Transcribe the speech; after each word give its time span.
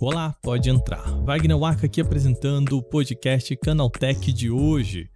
Olá, 0.00 0.34
pode 0.42 0.70
entrar. 0.70 1.04
Wagner 1.24 1.58
Waka 1.58 1.86
aqui 1.86 2.00
apresentando 2.00 2.78
o 2.78 2.82
podcast 2.82 3.54
Canaltech 3.56 4.32
de 4.32 4.50
hoje. 4.50 5.10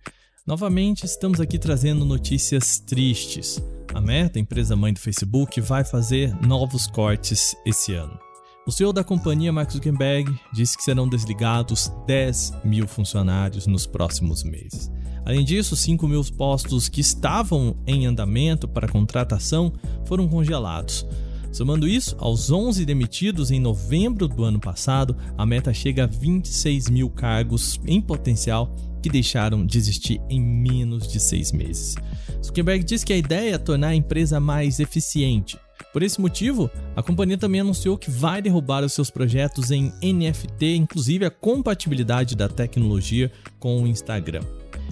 Novamente 0.46 1.06
estamos 1.06 1.40
aqui 1.40 1.58
trazendo 1.58 2.04
notícias 2.04 2.78
tristes. 2.78 3.62
A 3.94 4.00
Meta, 4.00 4.38
empresa 4.38 4.74
mãe 4.74 4.92
do 4.92 4.98
Facebook, 4.98 5.60
vai 5.60 5.84
fazer 5.84 6.34
novos 6.44 6.86
cortes 6.86 7.54
esse 7.64 7.94
ano. 7.94 8.31
O 8.64 8.70
CEO 8.70 8.92
da 8.92 9.02
companhia, 9.02 9.52
Mark 9.52 9.72
Zuckerberg, 9.72 10.32
disse 10.52 10.76
que 10.76 10.84
serão 10.84 11.08
desligados 11.08 11.90
10 12.06 12.52
mil 12.64 12.86
funcionários 12.86 13.66
nos 13.66 13.86
próximos 13.86 14.44
meses. 14.44 14.88
Além 15.24 15.44
disso, 15.44 15.74
5 15.74 16.06
mil 16.06 16.22
postos 16.36 16.88
que 16.88 17.00
estavam 17.00 17.76
em 17.88 18.06
andamento 18.06 18.68
para 18.68 18.88
contratação 18.88 19.72
foram 20.06 20.28
congelados. 20.28 21.04
Somando 21.50 21.88
isso 21.88 22.14
aos 22.20 22.52
11 22.52 22.86
demitidos 22.86 23.50
em 23.50 23.58
novembro 23.58 24.28
do 24.28 24.44
ano 24.44 24.60
passado, 24.60 25.16
a 25.36 25.44
meta 25.44 25.74
chega 25.74 26.04
a 26.04 26.06
26 26.06 26.88
mil 26.88 27.10
cargos 27.10 27.80
em 27.84 28.00
potencial 28.00 28.72
que 29.02 29.10
deixaram 29.10 29.66
de 29.66 29.76
existir 29.76 30.20
em 30.30 30.40
menos 30.40 31.08
de 31.08 31.18
seis 31.18 31.50
meses. 31.50 31.96
Zuckerberg 32.42 32.84
diz 32.84 33.02
que 33.02 33.12
a 33.12 33.16
ideia 33.16 33.56
é 33.56 33.58
tornar 33.58 33.88
a 33.88 33.94
empresa 33.94 34.38
mais 34.38 34.78
eficiente. 34.78 35.58
Por 35.92 36.02
esse 36.02 36.20
motivo, 36.20 36.70
a 36.96 37.02
companhia 37.02 37.36
também 37.36 37.60
anunciou 37.60 37.98
que 37.98 38.10
vai 38.10 38.40
derrubar 38.40 38.82
os 38.82 38.94
seus 38.94 39.10
projetos 39.10 39.70
em 39.70 39.92
NFT, 40.02 40.76
inclusive 40.76 41.26
a 41.26 41.30
compatibilidade 41.30 42.34
da 42.34 42.48
tecnologia 42.48 43.30
com 43.58 43.82
o 43.82 43.86
Instagram. 43.86 44.42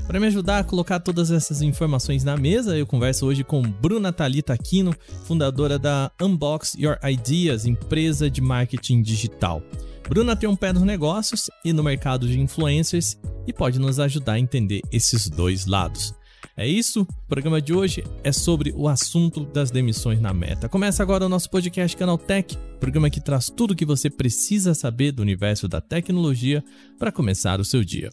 Para 0.07 0.21
me 0.21 0.27
ajudar 0.27 0.59
a 0.59 0.65
colocar 0.65 1.01
todas 1.01 1.31
essas 1.31 1.63
informações 1.63 2.25
na 2.25 2.37
mesa, 2.37 2.77
eu 2.77 2.87
converso 2.87 3.25
hoje 3.27 3.45
com 3.45 3.63
Bruna 3.63 4.13
Talita 4.13 4.53
Aquino, 4.53 4.95
fundadora 5.25 5.79
da 5.79 6.11
Unbox 6.21 6.75
Your 6.75 6.99
Ideas, 7.03 7.65
empresa 7.65 8.29
de 8.29 8.41
marketing 8.41 9.03
digital. 9.03 9.63
Bruna 10.09 10.35
tem 10.35 10.49
um 10.49 10.57
pé 10.57 10.73
nos 10.73 10.83
negócios 10.83 11.49
e 11.65 11.73
no 11.73 11.85
mercado 11.85 12.27
de 12.27 12.41
influencers 12.41 13.17
e 13.47 13.53
pode 13.53 13.79
nos 13.79 14.01
ajudar 14.01 14.33
a 14.33 14.41
entender 14.41 14.83
esses 14.91 15.31
dois 15.31 15.67
lados. 15.67 16.13
É 16.61 16.69
isso, 16.69 17.05
o 17.25 17.27
programa 17.27 17.59
de 17.59 17.73
hoje 17.73 18.05
é 18.23 18.31
sobre 18.31 18.71
o 18.77 18.87
assunto 18.87 19.47
das 19.47 19.71
demissões 19.71 20.21
na 20.21 20.35
meta. 20.35 20.69
Começa 20.69 21.03
agora 21.03 21.25
o 21.25 21.29
nosso 21.29 21.49
podcast 21.49 21.97
Canal 21.97 22.19
Tech, 22.19 22.55
programa 22.79 23.09
que 23.09 23.19
traz 23.19 23.47
tudo 23.47 23.71
o 23.71 23.75
que 23.75 23.87
você 23.87 24.11
precisa 24.11 24.75
saber 24.75 25.11
do 25.11 25.23
universo 25.23 25.67
da 25.67 25.81
tecnologia 25.81 26.63
para 26.99 27.11
começar 27.11 27.61
o 27.61 27.65
seu 27.65 27.83
dia. 27.83 28.11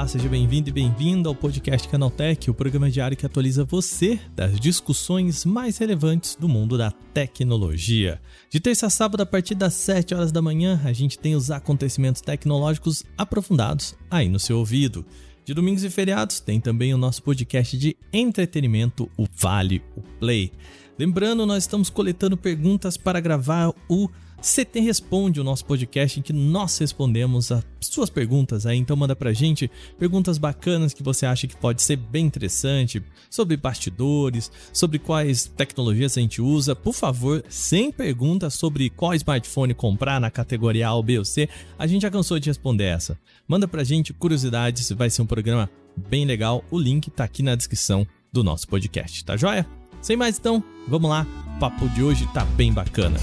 Olá, 0.00 0.08
seja 0.08 0.30
bem-vindo 0.30 0.70
e 0.70 0.72
bem-vinda 0.72 1.28
ao 1.28 1.34
podcast 1.34 1.86
Canaltech, 1.86 2.50
o 2.50 2.54
programa 2.54 2.90
diário 2.90 3.14
que 3.14 3.26
atualiza 3.26 3.66
você 3.66 4.18
das 4.34 4.58
discussões 4.58 5.44
mais 5.44 5.76
relevantes 5.76 6.34
do 6.34 6.48
mundo 6.48 6.78
da 6.78 6.90
tecnologia. 6.90 8.18
De 8.48 8.58
terça 8.58 8.86
a 8.86 8.90
sábado, 8.90 9.20
a 9.20 9.26
partir 9.26 9.54
das 9.54 9.74
7 9.74 10.14
horas 10.14 10.32
da 10.32 10.40
manhã, 10.40 10.80
a 10.86 10.92
gente 10.94 11.18
tem 11.18 11.34
os 11.34 11.50
acontecimentos 11.50 12.22
tecnológicos 12.22 13.04
aprofundados 13.18 13.94
aí 14.10 14.26
no 14.26 14.40
seu 14.40 14.56
ouvido. 14.56 15.04
De 15.44 15.52
domingos 15.52 15.84
e 15.84 15.90
feriados, 15.90 16.40
tem 16.40 16.62
também 16.62 16.94
o 16.94 16.98
nosso 16.98 17.22
podcast 17.22 17.76
de 17.76 17.94
entretenimento, 18.10 19.06
o 19.18 19.26
Vale 19.36 19.82
o 19.94 20.00
Play. 20.18 20.50
Lembrando, 20.98 21.44
nós 21.44 21.64
estamos 21.64 21.90
coletando 21.90 22.38
perguntas 22.38 22.96
para 22.96 23.20
gravar 23.20 23.70
o 23.86 24.08
CT 24.40 24.80
Responde, 24.80 25.40
o 25.40 25.44
nosso 25.44 25.64
podcast 25.66 26.18
em 26.18 26.22
que 26.22 26.32
nós 26.32 26.78
respondemos 26.78 27.52
as 27.52 27.62
suas 27.80 28.08
perguntas 28.08 28.64
aí. 28.64 28.78
Então 28.78 28.96
manda 28.96 29.14
pra 29.14 29.32
gente 29.32 29.70
perguntas 29.98 30.38
bacanas 30.38 30.94
que 30.94 31.02
você 31.02 31.26
acha 31.26 31.46
que 31.46 31.56
pode 31.56 31.82
ser 31.82 31.96
bem 31.96 32.26
interessante, 32.26 33.02
sobre 33.28 33.56
bastidores, 33.56 34.50
sobre 34.72 34.98
quais 34.98 35.44
tecnologias 35.44 36.16
a 36.16 36.20
gente 36.20 36.40
usa. 36.40 36.74
Por 36.74 36.94
favor, 36.94 37.44
sem 37.48 37.92
perguntas 37.92 38.54
sobre 38.54 38.88
qual 38.88 39.14
smartphone 39.14 39.74
comprar 39.74 40.20
na 40.20 40.30
categoria 40.30 40.88
A 40.88 40.94
ou 40.94 41.02
B 41.02 41.18
ou 41.18 41.24
C. 41.24 41.48
A 41.78 41.86
gente 41.86 42.02
já 42.02 42.10
cansou 42.10 42.38
de 42.38 42.48
responder 42.48 42.84
essa. 42.84 43.18
Manda 43.46 43.68
pra 43.68 43.84
gente 43.84 44.14
curiosidades, 44.14 44.90
vai 44.92 45.10
ser 45.10 45.20
um 45.22 45.26
programa 45.26 45.70
bem 46.08 46.24
legal. 46.24 46.64
O 46.70 46.78
link 46.78 47.10
tá 47.10 47.24
aqui 47.24 47.42
na 47.42 47.54
descrição 47.54 48.06
do 48.32 48.42
nosso 48.42 48.66
podcast, 48.68 49.22
tá 49.24 49.36
joia? 49.36 49.66
Sem 50.00 50.16
mais 50.16 50.38
então, 50.38 50.64
vamos 50.88 51.10
lá. 51.10 51.26
O 51.56 51.60
papo 51.60 51.86
de 51.90 52.02
hoje 52.02 52.26
tá 52.32 52.44
bem 52.44 52.72
bacana. 52.72 53.18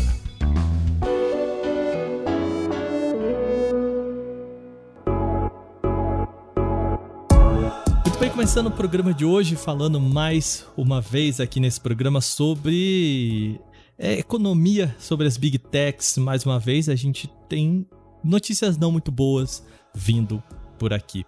Muito 8.17 8.29
bem, 8.29 8.31
começando 8.31 8.65
o 8.65 8.71
programa 8.71 9.13
de 9.13 9.23
hoje, 9.23 9.55
falando 9.55 10.01
mais 10.01 10.65
uma 10.75 10.99
vez 10.99 11.39
aqui 11.39 11.59
nesse 11.59 11.79
programa 11.79 12.19
sobre 12.19 13.61
é, 13.95 14.13
economia, 14.13 14.95
sobre 14.97 15.27
as 15.27 15.37
big 15.37 15.59
techs. 15.59 16.17
Mais 16.17 16.43
uma 16.43 16.57
vez, 16.57 16.89
a 16.89 16.95
gente 16.95 17.31
tem 17.47 17.85
notícias 18.23 18.75
não 18.75 18.91
muito 18.91 19.11
boas 19.11 19.63
vindo 19.93 20.41
por 20.79 20.93
aqui. 20.93 21.27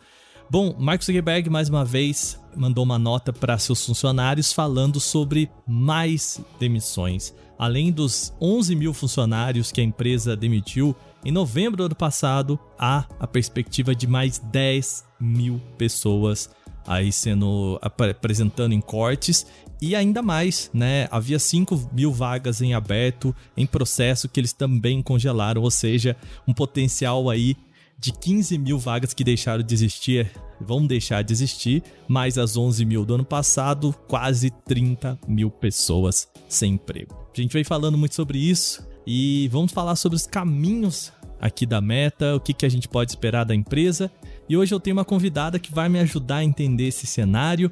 Bom, 0.50 0.76
Mark 0.80 1.04
Zuckerberg, 1.04 1.48
mais 1.48 1.70
uma 1.70 1.86
vez, 1.86 2.40
mandou 2.56 2.84
uma 2.84 2.98
nota 2.98 3.32
para 3.32 3.60
seus 3.60 3.86
funcionários 3.86 4.52
falando 4.52 5.00
sobre 5.00 5.48
mais 5.68 6.42
demissões. 6.60 7.36
Além 7.56 7.92
dos 7.92 8.34
11 8.42 8.76
mil 8.76 8.96
funcionários 8.96 9.72
que 9.72 9.80
a 9.80 9.84
empresa 9.84 10.36
demitiu 10.36 10.96
em 11.24 11.32
novembro 11.32 11.78
do 11.78 11.84
ano 11.84 11.96
passado, 11.96 12.60
há 12.80 13.06
a 13.20 13.28
perspectiva 13.28 13.94
de 13.94 14.08
mais 14.08 14.40
10 14.40 15.06
mil 15.20 15.62
pessoas 15.78 16.50
aí 16.86 17.12
sendo 17.12 17.80
apresentando 17.82 18.74
em 18.74 18.82
cortes 18.82 19.46
e 19.82 19.96
ainda 19.96 20.22
mais, 20.22 20.70
né? 20.74 21.08
Havia 21.10 21.40
5 21.40 21.90
mil 21.94 22.12
vagas 22.12 22.62
em 22.62 22.74
aberto, 22.74 23.34
em 23.56 23.66
processo 23.66 24.28
que 24.28 24.40
eles 24.40 24.52
também 24.52 25.02
congelaram, 25.02 25.62
ou 25.62 25.72
seja, 25.72 26.18
um 26.48 26.54
potencial 26.54 27.30
aí 27.30 27.56
de 27.98 28.12
15 28.12 28.58
mil 28.58 28.78
vagas 28.78 29.14
que 29.14 29.24
deixaram 29.24 29.64
de 29.64 29.74
existir, 29.74 30.32
vão 30.60 30.86
deixar 30.86 31.22
de 31.22 31.34
existir, 31.34 31.84
mais 32.08 32.38
as 32.38 32.58
11 32.58 32.84
mil 32.86 33.06
do 33.06 33.16
ano 33.16 33.26
passado, 33.26 33.94
quase 34.08 34.50
30 34.50 35.20
mil 35.28 35.50
pessoas 35.50 36.28
sem 36.48 36.74
emprego. 36.74 37.16
A 37.34 37.42
gente 37.42 37.54
vem 37.54 37.64
falando 37.64 37.98
muito 37.98 38.16
sobre 38.16 38.38
isso 38.38 38.86
e 39.06 39.48
vamos 39.50 39.72
falar 39.72 39.96
sobre 39.96 40.16
os 40.16 40.26
caminhos 40.26 41.12
aqui 41.40 41.66
da 41.66 41.80
meta, 41.80 42.36
o 42.36 42.40
que, 42.40 42.54
que 42.54 42.66
a 42.66 42.70
gente 42.70 42.88
pode 42.88 43.12
esperar 43.12 43.46
da 43.46 43.56
empresa 43.56 44.12
e 44.50 44.58
hoje 44.58 44.74
eu 44.74 44.80
tenho 44.80 44.98
uma 44.98 45.06
convidada 45.06 45.60
que 45.60 45.72
vai 45.72 45.88
me 45.88 46.00
ajudar 46.00 46.38
a 46.38 46.44
entender 46.44 46.88
esse 46.88 47.06
cenário. 47.06 47.72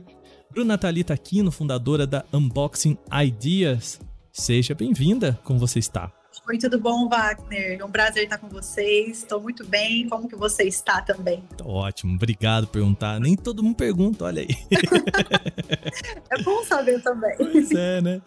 Bruna 0.52 0.78
Thalita 0.78 1.14
Aquino, 1.14 1.52
fundadora 1.52 2.06
da 2.06 2.24
Unboxing 2.32 2.98
Ideas. 3.12 4.00
Seja 4.32 4.76
bem-vinda, 4.76 5.40
como 5.44 5.58
você 5.58 5.80
está? 5.80 6.12
Oi, 6.50 6.58
tudo 6.58 6.80
bom, 6.80 7.10
Wagner? 7.10 7.78
É 7.80 7.84
um 7.84 7.92
prazer 7.92 8.24
estar 8.24 8.38
com 8.38 8.48
vocês. 8.48 9.18
Estou 9.18 9.42
muito 9.42 9.66
bem. 9.66 10.08
Como 10.08 10.30
que 10.30 10.36
você 10.36 10.64
está 10.64 11.02
também? 11.02 11.44
Tô 11.58 11.68
ótimo, 11.68 12.16
obrigado 12.16 12.68
por 12.68 12.74
perguntar. 12.74 13.20
Nem 13.20 13.36
todo 13.36 13.62
mundo 13.62 13.76
pergunta, 13.76 14.24
olha 14.24 14.42
aí. 14.44 14.48
é 16.32 16.42
bom 16.44 16.64
saber 16.64 17.04
também. 17.04 17.36
Pois 17.36 17.72
é, 17.72 18.02
né? 18.02 18.22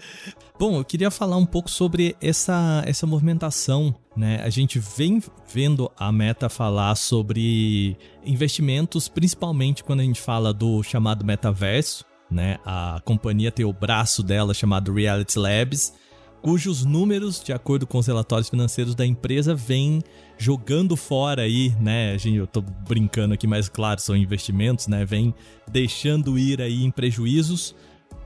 Bom, 0.58 0.76
eu 0.76 0.84
queria 0.84 1.10
falar 1.10 1.38
um 1.38 1.46
pouco 1.46 1.70
sobre 1.70 2.14
essa, 2.20 2.82
essa 2.86 3.06
movimentação 3.06 3.94
né? 4.16 4.40
A 4.44 4.50
gente 4.50 4.78
vem 4.78 5.22
vendo 5.50 5.90
a 5.96 6.12
Meta 6.12 6.48
falar 6.48 6.94
sobre 6.96 7.96
investimentos, 8.24 9.08
principalmente 9.08 9.84
quando 9.84 10.00
a 10.00 10.02
gente 10.02 10.20
fala 10.20 10.52
do 10.52 10.82
chamado 10.82 11.24
metaverso, 11.24 12.04
né? 12.30 12.58
A 12.66 13.00
companhia 13.04 13.50
tem 13.50 13.64
o 13.64 13.72
braço 13.72 14.22
dela 14.22 14.52
chamado 14.52 14.92
Reality 14.92 15.38
Labs, 15.38 15.94
cujos 16.42 16.84
números, 16.84 17.42
de 17.42 17.52
acordo 17.52 17.86
com 17.86 17.98
os 17.98 18.06
relatórios 18.06 18.48
financeiros 18.48 18.94
da 18.94 19.06
empresa, 19.06 19.54
vêm 19.54 20.02
jogando 20.38 20.96
fora 20.96 21.42
aí, 21.42 21.74
né? 21.80 22.16
Gente, 22.18 22.36
eu 22.36 22.46
tô 22.46 22.60
brincando 22.60 23.34
aqui, 23.34 23.46
mas 23.46 23.68
claro, 23.68 24.00
são 24.00 24.16
investimentos, 24.16 24.86
né? 24.86 25.04
Vem 25.04 25.34
deixando 25.70 26.38
ir 26.38 26.60
aí 26.60 26.82
em 26.82 26.90
prejuízos 26.90 27.74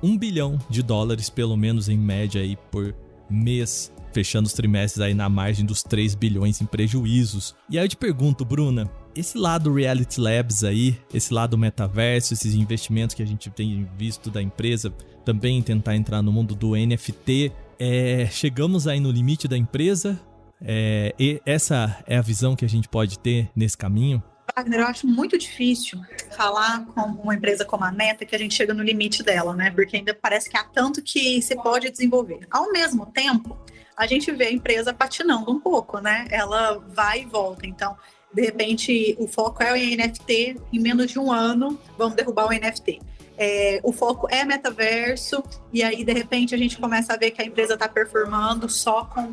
um 0.02 0.16
bilhão 0.16 0.58
de 0.69 0.82
dólares, 0.82 1.31
pelo 1.31 1.56
menos 1.56 1.88
em 1.88 1.99
média 1.99 2.40
aí 2.40 2.56
por 2.70 2.94
mês 3.28 3.93
fechando 4.12 4.46
os 4.46 4.52
trimestres 4.52 5.00
aí 5.00 5.12
na 5.12 5.28
margem 5.28 5.67
dos 5.67 5.82
3 5.82 6.14
bilhões 6.14 6.60
em 6.60 6.67
prejuízos. 6.67 7.55
E 7.69 7.78
aí 7.78 7.84
eu 7.84 7.88
te 7.88 7.96
pergunto, 7.96 8.44
Bruna, 8.44 8.88
esse 9.17 9.37
lado 9.37 9.75
Reality 9.75 10.20
Labs 10.20 10.62
aí, 10.62 10.96
esse 11.12 11.34
lado 11.34 11.58
metaverso, 11.58 12.32
esses 12.32 12.55
investimentos 12.55 13.14
que 13.14 13.22
a 13.22 13.26
gente 13.26 13.50
tem 13.50 13.88
visto 13.99 14.31
da 14.31 14.40
empresa 14.40 14.94
também 15.25 15.60
tentar 15.62 15.96
entrar 15.96 16.22
no 16.22 16.31
mundo 16.31 16.55
do 16.55 16.76
NFT, 16.76 17.50
é, 17.78 18.26
chegamos 18.30 18.86
aí 18.86 19.00
no 19.00 19.10
limite 19.10 19.48
da 19.48 19.56
empresa? 19.56 20.20
É, 20.60 21.14
essa 21.44 22.02
é 22.06 22.16
a 22.16 22.22
visão 22.22 22.56
que 22.56 22.64
a 22.64 22.68
gente 22.68 22.88
pode 22.88 23.18
ter 23.18 23.50
nesse 23.54 23.76
caminho? 23.76 24.22
Wagner, 24.56 24.80
eu 24.80 24.86
acho 24.86 25.06
muito 25.06 25.36
difícil 25.36 26.00
falar 26.36 26.84
com 26.86 27.00
uma 27.00 27.34
empresa 27.34 27.64
como 27.64 27.84
a 27.84 27.90
Meta 27.90 28.24
que 28.24 28.36
a 28.36 28.38
gente 28.38 28.54
chega 28.54 28.72
no 28.72 28.82
limite 28.82 29.22
dela, 29.22 29.54
né? 29.54 29.70
Porque 29.70 29.96
ainda 29.96 30.14
parece 30.14 30.48
que 30.48 30.56
há 30.56 30.62
tanto 30.62 31.02
que 31.02 31.42
se 31.42 31.56
pode 31.56 31.90
desenvolver. 31.90 32.46
Ao 32.50 32.70
mesmo 32.70 33.06
tempo, 33.06 33.58
a 33.96 34.06
gente 34.06 34.30
vê 34.30 34.46
a 34.46 34.52
empresa 34.52 34.92
patinando 34.94 35.50
um 35.50 35.58
pouco, 35.58 35.98
né? 35.98 36.26
Ela 36.30 36.78
vai 36.94 37.22
e 37.22 37.24
volta. 37.24 37.66
Então, 37.66 37.96
De 38.34 38.42
repente, 38.42 39.14
o 39.18 39.28
foco 39.28 39.62
é 39.62 39.72
o 39.72 39.76
NFT, 39.76 40.60
em 40.72 40.80
menos 40.80 41.10
de 41.10 41.20
um 41.20 41.30
ano, 41.30 41.78
vamos 41.96 42.16
derrubar 42.16 42.46
o 42.46 42.52
NFT. 42.52 43.00
É, 43.36 43.81
o 43.82 43.92
foco 43.92 44.28
é 44.31 44.44
metaverso, 44.44 45.42
e 45.72 45.82
aí, 45.82 46.04
de 46.04 46.12
repente, 46.12 46.54
a 46.54 46.58
gente 46.58 46.78
começa 46.78 47.14
a 47.14 47.16
ver 47.16 47.31
que 47.32 47.42
a 47.42 47.44
empresa 47.44 47.75
está 47.75 47.88
performando 47.88 48.69
só 48.69 49.04
com 49.04 49.32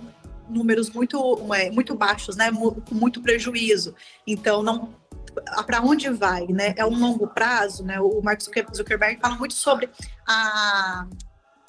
números 0.49 0.89
muito, 0.89 1.39
é, 1.53 1.69
muito 1.71 1.95
baixos, 1.95 2.35
né? 2.35 2.51
Com 2.51 2.95
muito 2.95 3.21
prejuízo. 3.21 3.95
Então, 4.27 4.61
não 4.61 4.93
para 5.65 5.81
onde 5.81 6.09
vai, 6.09 6.45
né? 6.47 6.73
É 6.75 6.85
um 6.85 6.97
longo 6.97 7.27
prazo, 7.27 7.83
né? 7.83 7.99
O 7.99 8.21
Mark 8.21 8.41
Zuckerberg 8.41 9.19
fala 9.19 9.35
muito 9.35 9.53
sobre 9.53 9.89
a, 10.27 11.07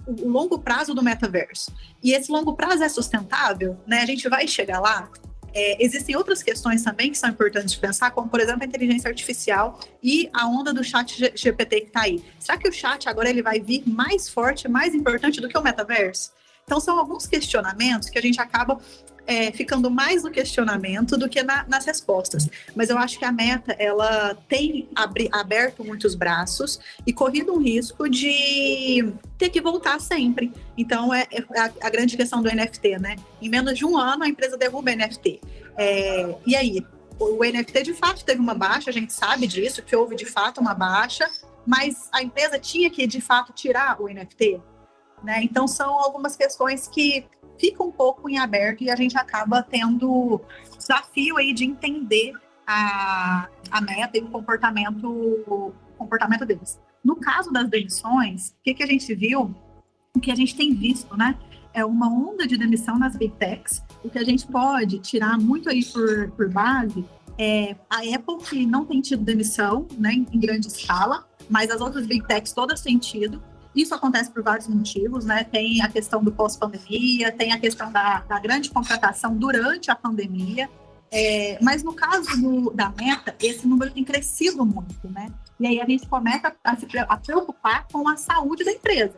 o 0.07 0.29
longo 0.29 0.59
prazo 0.59 0.95
do 0.95 1.03
metaverso. 1.03 1.73
E 2.03 2.13
esse 2.13 2.31
longo 2.31 2.55
prazo 2.55 2.83
é 2.83 2.89
sustentável, 2.89 3.79
né? 3.87 4.01
A 4.01 4.07
gente 4.07 4.29
vai 4.29 4.47
chegar 4.49 4.81
lá. 4.81 5.09
É, 5.55 5.85
existem 5.85 6.17
outras 6.17 6.43
questões 6.43 6.83
também 6.83 7.11
que 7.11 7.19
são 7.19 7.29
importantes 7.29 7.73
de 7.73 7.79
pensar, 7.79 8.11
como, 8.11 8.29
por 8.29 8.41
exemplo, 8.41 8.63
a 8.63 8.67
inteligência 8.67 9.09
artificial 9.09 9.79
e 10.03 10.31
a 10.33 10.47
onda 10.47 10.73
do 10.73 10.83
chat 10.83 11.33
GPT 11.35 11.81
que 11.83 11.87
está 11.89 12.03
aí. 12.03 12.25
Será 12.39 12.57
que 12.59 12.69
o 12.69 12.73
chat 12.73 13.09
agora 13.09 13.29
ele 13.29 13.43
vai 13.43 13.61
vir 13.61 13.83
mais 13.87 14.29
forte, 14.29 14.69
mais 14.69 14.95
importante 14.95 15.41
do 15.41 15.49
que 15.49 15.59
o 15.59 15.63
metaverso? 15.63 16.33
Então, 16.73 16.81
são 16.81 16.99
alguns 16.99 17.27
questionamentos 17.27 18.09
que 18.09 18.19
a 18.19 18.23
gente 18.23 18.41
acaba 18.41 18.81
é, 19.27 19.53
ficando 19.53 19.91
mais 19.91 20.23
no 20.23 20.31
questionamento 20.31 21.19
do 21.19 21.29
que 21.29 21.43
na, 21.43 21.67
nas 21.69 21.85
respostas. 21.85 22.49
Mas 22.75 22.89
eu 22.89 22.97
acho 22.97 23.19
que 23.19 23.27
a 23.27 23.31
meta 23.31 23.77
ela 23.79 24.35
tem 24.49 24.89
abri, 24.95 25.29
aberto 25.31 25.85
muitos 25.85 26.15
braços 26.15 26.81
e 27.07 27.13
corrido 27.13 27.53
um 27.53 27.59
risco 27.59 28.09
de 28.09 29.13
ter 29.37 29.51
que 29.51 29.61
voltar 29.61 30.01
sempre. 30.01 30.51
Então 30.75 31.13
é, 31.13 31.27
é 31.31 31.61
a, 31.61 31.71
a, 31.83 31.91
grande 31.91 32.17
questão 32.17 32.41
do 32.41 32.49
NFT, 32.49 32.99
né? 32.99 33.17
Em 33.43 33.51
menos 33.51 33.77
de 33.77 33.85
um 33.85 33.99
ano 33.99 34.25
a 34.25 34.29
empresa 34.29 34.57
derruba 34.57 34.97
NFT. 34.97 35.43
É, 35.77 36.35
e 36.47 36.57
aí? 36.57 36.83
O 37.19 37.45
NFT 37.45 37.83
de 37.83 37.93
fato 37.93 38.25
teve 38.25 38.41
uma 38.41 38.55
baixa, 38.55 38.89
a 38.89 38.93
gente 38.93 39.13
sabe 39.13 39.47
disso, 39.47 39.83
que 39.83 39.95
houve 39.95 40.17
de 40.17 40.25
fato 40.25 40.59
uma 40.59 40.73
baixa, 40.73 41.29
mas 41.67 42.09
a 42.11 42.23
empresa 42.23 42.59
tinha 42.59 42.89
que 42.89 43.07
de 43.07 43.21
fato 43.21 43.53
tirar 43.53 44.01
o 44.01 44.09
NFT. 44.09 44.59
Né? 45.23 45.43
Então 45.43 45.69
são 45.69 45.95
algumas 45.95 46.37
questões 46.37 46.89
que 46.89 47.25
fica 47.59 47.83
um 47.83 47.93
pouco 47.93 48.29
em 48.29 48.39
aberto 48.39 48.83
e 48.83 48.91
a 48.91 48.97
gente 48.97 49.17
acaba 49.17 49.63
tendo 49.63 50.41
desafio 50.77 51.37
aí 51.37 51.53
de 51.53 51.65
entender 51.65 52.33
a, 52.67 53.49
a 53.71 53.81
meta 53.81 54.19
e 54.19 54.21
o 54.21 54.29
comportamento, 54.29 55.09
o 55.09 55.73
comportamento 55.97 56.45
deles. 56.45 56.81
No 57.05 57.17
caso 57.17 57.53
das 57.53 57.69
demissões, 57.69 58.51
o 58.51 58.63
que, 58.65 58.75
que 58.75 58.83
a 58.83 58.87
gente 58.87 59.15
viu, 59.15 59.55
o 60.15 60.21
que 60.21 60.31
a 60.31 60.35
gente 60.35 60.57
tem 60.57 60.75
visto, 60.75 61.17
né? 61.17 61.39
É 61.75 61.85
uma 61.85 62.09
onda 62.09 62.47
de 62.47 62.57
demissão 62.57 62.99
nas 62.99 63.17
big 63.17 63.35
techs. 63.37 63.83
O 64.05 64.11
que 64.11 64.19
a 64.19 64.25
gente 64.25 64.47
pode 64.47 64.99
tirar 64.99 65.39
muito 65.39 65.71
aí 65.71 65.85
por, 65.85 66.31
por 66.33 66.49
base 66.51 67.05
é 67.39 67.75
a 67.89 67.99
Apple, 68.15 68.39
que 68.49 68.67
não 68.67 68.85
tem 68.85 69.01
tido 69.01 69.25
demissão 69.25 69.87
né, 69.97 70.13
em 70.13 70.39
grande 70.39 70.69
escala, 70.69 71.27
mas 71.49 71.71
as 71.71 71.81
outras 71.81 72.07
big 72.07 72.27
techs 72.27 72.53
todas 72.53 72.83
têm 72.83 72.99
tido. 72.99 73.43
Isso 73.75 73.95
acontece 73.95 74.31
por 74.31 74.43
vários 74.43 74.69
motivos, 74.69 75.25
né? 75.25 75.45
Tem 75.45 75.83
a 75.83 75.89
questão 75.89 76.23
do 76.23 76.31
pós-pandemia, 76.31 77.33
tem 77.33 77.53
a 77.53 77.59
questão 77.59 77.91
da, 77.91 78.21
da, 78.21 78.39
grande 78.39 78.71
contratação 78.71 79.35
durante 79.35 79.91
a 79.91 79.95
pandemia. 79.95 80.69
É, 81.11 81.59
mas 81.61 81.83
no 81.83 81.93
caso 81.93 82.41
do, 82.41 82.71
da 82.71 82.91
meta, 82.91 83.35
esse 83.41 83.67
número 83.67 83.91
tem 83.91 84.05
crescido 84.05 84.65
muito, 84.65 85.09
né? 85.11 85.31
E 85.61 85.67
aí 85.67 85.81
a 85.81 85.87
gente 85.87 86.07
começa 86.07 86.55
a 86.65 86.77
se 86.77 86.87
a 86.99 87.17
preocupar 87.17 87.87
com 87.91 88.09
a 88.09 88.17
saúde 88.17 88.65
da 88.65 88.73
empresa. 88.73 89.15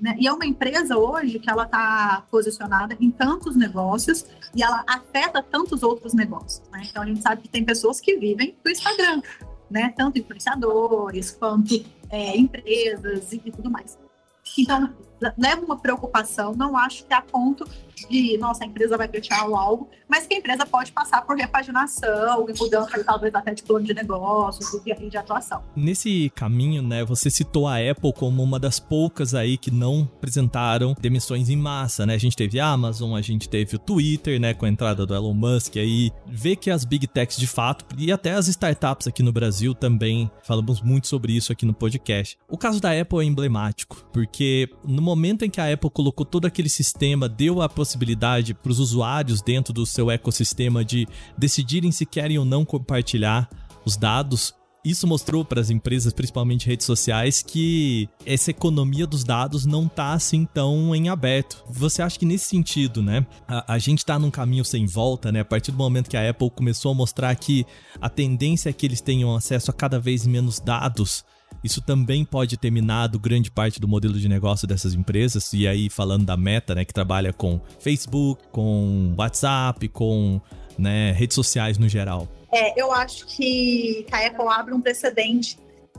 Né? 0.00 0.16
E 0.18 0.28
é 0.28 0.32
uma 0.32 0.46
empresa 0.46 0.96
hoje 0.96 1.38
que 1.38 1.50
ela 1.50 1.64
está 1.64 2.24
posicionada 2.30 2.96
em 3.00 3.10
tantos 3.10 3.56
negócios 3.56 4.24
e 4.54 4.62
ela 4.62 4.84
afeta 4.86 5.42
tantos 5.42 5.82
outros 5.82 6.14
negócios. 6.14 6.62
Né? 6.70 6.82
Então 6.88 7.02
a 7.02 7.06
gente 7.06 7.20
sabe 7.20 7.42
que 7.42 7.48
tem 7.48 7.64
pessoas 7.64 8.00
que 8.00 8.16
vivem 8.16 8.56
do 8.62 8.70
Instagram, 8.70 9.22
né? 9.70 9.92
Tanto 9.96 10.18
influenciadores 10.18 11.32
quanto 11.32 11.84
é, 12.10 12.36
empresas 12.36 13.32
e 13.32 13.38
tudo 13.38 13.70
mais. 13.70 13.98
Então, 14.58 14.94
leva 15.36 15.64
uma 15.64 15.76
preocupação, 15.78 16.54
não 16.54 16.76
acho 16.76 17.04
que 17.04 17.14
a 17.14 17.20
ponto 17.20 17.66
de, 18.08 18.38
nossa, 18.38 18.64
a 18.64 18.66
empresa 18.66 18.96
vai 18.96 19.08
fechar 19.08 19.40
algo, 19.40 19.88
mas 20.08 20.26
que 20.26 20.34
a 20.34 20.38
empresa 20.38 20.64
pode 20.64 20.92
passar 20.92 21.22
por 21.22 21.36
repaginação 21.36 22.46
e 22.48 22.58
mudança, 22.58 23.02
talvez 23.02 23.34
até 23.34 23.52
de 23.52 23.62
plano 23.62 23.84
de 23.84 23.92
negócios 23.92 24.68
e 24.86 25.08
de 25.08 25.16
atuação. 25.16 25.62
Nesse 25.74 26.30
caminho, 26.34 26.82
né, 26.82 27.04
você 27.04 27.30
citou 27.30 27.66
a 27.66 27.76
Apple 27.76 28.12
como 28.12 28.42
uma 28.42 28.58
das 28.58 28.78
poucas 28.78 29.34
aí 29.34 29.58
que 29.58 29.70
não 29.70 30.08
apresentaram 30.16 30.94
demissões 31.00 31.48
em 31.48 31.56
massa, 31.56 32.06
né? 32.06 32.14
A 32.14 32.18
gente 32.18 32.36
teve 32.36 32.60
a 32.60 32.66
Amazon, 32.66 33.14
a 33.14 33.20
gente 33.20 33.48
teve 33.48 33.76
o 33.76 33.78
Twitter, 33.78 34.40
né, 34.40 34.54
com 34.54 34.64
a 34.64 34.68
entrada 34.68 35.04
do 35.04 35.14
Elon 35.14 35.34
Musk 35.34 35.76
aí, 35.76 36.12
vê 36.26 36.54
que 36.54 36.70
as 36.70 36.84
big 36.84 37.06
techs 37.06 37.36
de 37.36 37.46
fato, 37.46 37.84
e 37.96 38.12
até 38.12 38.32
as 38.32 38.48
startups 38.48 39.06
aqui 39.06 39.22
no 39.22 39.32
Brasil 39.32 39.74
também, 39.74 40.30
falamos 40.42 40.80
muito 40.80 41.06
sobre 41.06 41.32
isso 41.32 41.52
aqui 41.52 41.66
no 41.66 41.74
podcast. 41.74 42.38
O 42.48 42.56
caso 42.56 42.80
da 42.80 42.98
Apple 42.98 43.20
é 43.20 43.24
emblemático, 43.24 44.08
porque 44.12 44.68
no 44.84 45.02
momento 45.08 45.44
em 45.44 45.50
que 45.50 45.60
a 45.60 45.72
Apple 45.72 45.90
colocou 45.90 46.26
todo 46.26 46.46
aquele 46.46 46.68
sistema, 46.68 47.28
deu 47.28 47.62
a 47.62 47.68
possibilidade 47.68 48.52
para 48.54 48.70
os 48.70 48.78
usuários 48.78 49.40
dentro 49.40 49.72
do 49.72 49.86
seu 49.86 50.10
ecossistema 50.10 50.84
de 50.84 51.06
decidirem 51.36 51.90
se 51.90 52.04
querem 52.04 52.38
ou 52.38 52.44
não 52.44 52.64
compartilhar 52.64 53.48
os 53.84 53.96
dados. 53.96 54.54
Isso 54.84 55.06
mostrou 55.06 55.44
para 55.44 55.60
as 55.60 55.70
empresas, 55.70 56.12
principalmente 56.12 56.66
redes 56.66 56.86
sociais, 56.86 57.42
que 57.42 58.08
essa 58.24 58.50
economia 58.50 59.06
dos 59.06 59.24
dados 59.24 59.66
não 59.66 59.86
está 59.86 60.12
assim 60.12 60.44
tão 60.44 60.94
em 60.94 61.08
aberto. 61.08 61.64
Você 61.68 62.00
acha 62.00 62.18
que 62.18 62.24
nesse 62.24 62.46
sentido, 62.46 63.02
né, 63.02 63.26
a, 63.46 63.74
a 63.74 63.78
gente 63.78 63.98
está 63.98 64.18
num 64.18 64.30
caminho 64.30 64.64
sem 64.64 64.86
volta, 64.86 65.32
né? 65.32 65.40
A 65.40 65.44
partir 65.44 65.72
do 65.72 65.78
momento 65.78 66.08
que 66.08 66.16
a 66.16 66.30
Apple 66.30 66.50
começou 66.50 66.92
a 66.92 66.94
mostrar 66.94 67.34
que 67.34 67.66
a 68.00 68.08
tendência 68.08 68.70
é 68.70 68.72
que 68.72 68.86
eles 68.86 69.00
tenham 69.00 69.34
acesso 69.34 69.70
a 69.70 69.74
cada 69.74 69.98
vez 69.98 70.26
menos 70.26 70.60
dados, 70.60 71.24
isso 71.62 71.80
também 71.80 72.24
pode 72.24 72.56
ter 72.56 72.70
minado 72.70 73.18
grande 73.18 73.50
parte 73.50 73.80
do 73.80 73.88
modelo 73.88 74.14
de 74.14 74.28
negócio 74.28 74.66
dessas 74.66 74.94
empresas. 74.94 75.52
E 75.52 75.66
aí, 75.66 75.90
falando 75.90 76.24
da 76.24 76.36
Meta, 76.36 76.74
né, 76.74 76.84
que 76.84 76.92
trabalha 76.92 77.32
com 77.32 77.60
Facebook, 77.80 78.42
com 78.50 79.14
WhatsApp, 79.16 79.88
com 79.88 80.40
né, 80.78 81.12
redes 81.12 81.34
sociais 81.34 81.78
no 81.78 81.88
geral. 81.88 82.28
É, 82.52 82.80
eu 82.80 82.92
acho 82.92 83.26
que 83.26 84.06
a 84.10 84.26
Apple 84.26 84.46
abre 84.48 84.72
um 84.72 84.80
precedente 84.80 85.58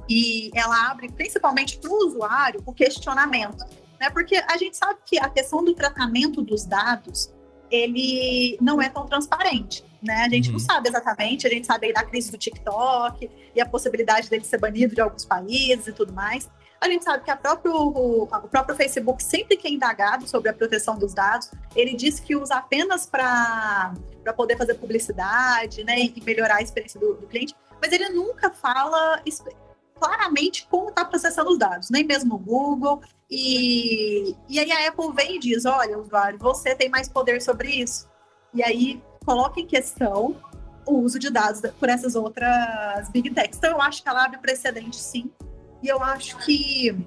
e 0.09 0.50
ela 0.56 0.89
abre 0.89 1.09
principalmente 1.11 1.77
para 1.77 1.91
o 1.91 2.07
usuário 2.07 2.63
o 2.65 2.73
questionamento, 2.73 3.63
né? 4.00 4.09
Porque 4.09 4.35
a 4.35 4.57
gente 4.57 4.75
sabe 4.75 5.00
que 5.06 5.19
a 5.19 5.29
questão 5.29 5.63
do 5.63 5.75
tratamento 5.75 6.41
dos 6.41 6.65
dados 6.65 7.31
ele 7.71 8.57
não 8.62 8.81
é 8.81 8.89
tão 8.89 9.06
transparente 9.06 9.83
né? 10.01 10.24
A 10.25 10.30
gente 10.30 10.48
uhum. 10.48 10.54
não 10.54 10.60
sabe 10.60 10.89
exatamente, 10.89 11.45
a 11.45 11.50
gente 11.50 11.68
sabe 11.68 11.88
aí 11.88 11.94
da 11.94 12.04
crise 12.04 12.31
do 12.31 12.38
TikTok 12.38 13.30
e 13.54 13.62
a 13.62 13.66
possibilidade 13.66 14.30
dele 14.30 14.44
ser 14.44 14.57
banido 14.57 14.95
de 14.95 15.01
alguns 15.01 15.25
países 15.25 15.88
e 15.88 15.94
tudo 15.94 16.13
mais. 16.13 16.50
A 16.80 16.88
gente 16.88 17.04
sabe 17.04 17.26
que 17.26 17.35
próprio, 17.35 17.73
o, 17.73 18.23
o 18.23 18.47
próprio 18.47 18.73
Facebook, 18.73 19.21
sempre 19.21 19.57
que 19.57 19.68
é 19.68 19.71
indagado 19.71 20.26
sobre 20.28 20.49
a 20.49 20.54
proteção 20.54 20.97
dos 20.97 21.14
dados, 21.14 21.52
ele 21.76 21.94
diz 21.94 22.21
que 22.21 22.38
usa 22.38 22.56
apenas 22.56 23.06
para 23.06 23.94
poder 24.38 24.57
fazer 24.57 24.76
publicidade 24.76 25.83
né, 25.83 25.99
e 25.99 26.23
melhorar 26.26 26.57
a 26.57 26.61
experiência 26.61 26.97
do, 26.97 27.16
do 27.16 27.28
cliente, 27.28 27.54
mas 27.81 27.92
ele 27.92 28.07
nunca 28.09 28.49
fala 28.49 29.21
claramente 29.95 30.66
como 30.71 30.88
está 30.88 31.04
processando 31.04 31.49
os 31.49 31.57
dados, 31.57 31.90
nem 31.90 32.06
mesmo 32.06 32.35
o 32.35 32.40
Google. 32.40 33.02
E, 33.30 34.36
e 34.48 34.59
aí 34.59 34.71
a 34.71 34.88
Apple 34.88 35.14
vem 35.14 35.36
e 35.36 35.40
diz: 35.40 35.66
olha, 35.66 36.00
usuário, 36.00 36.40
você 36.40 36.74
tem 36.74 36.90
mais 36.90 37.07
poder 37.07 37.42
sobre 37.42 37.69
isso. 37.69 38.09
E 38.54 38.64
aí 38.64 39.04
coloca 39.26 39.59
em 39.59 39.68
questão 39.68 40.36
o 40.88 41.00
uso 41.00 41.19
de 41.19 41.30
dados 41.30 41.62
por 41.80 41.90
essas 41.90 42.16
outras 42.16 43.09
big 43.09 43.30
techs. 43.30 43.57
Então, 43.57 43.71
eu 43.71 43.81
acho 43.81 44.02
que 44.02 44.09
ela 44.09 44.26
abre 44.26 44.40
precedente, 44.40 44.95
sim. 44.95 45.31
E 45.83 45.88
eu 45.88 46.02
acho 46.02 46.38
que 46.40 46.98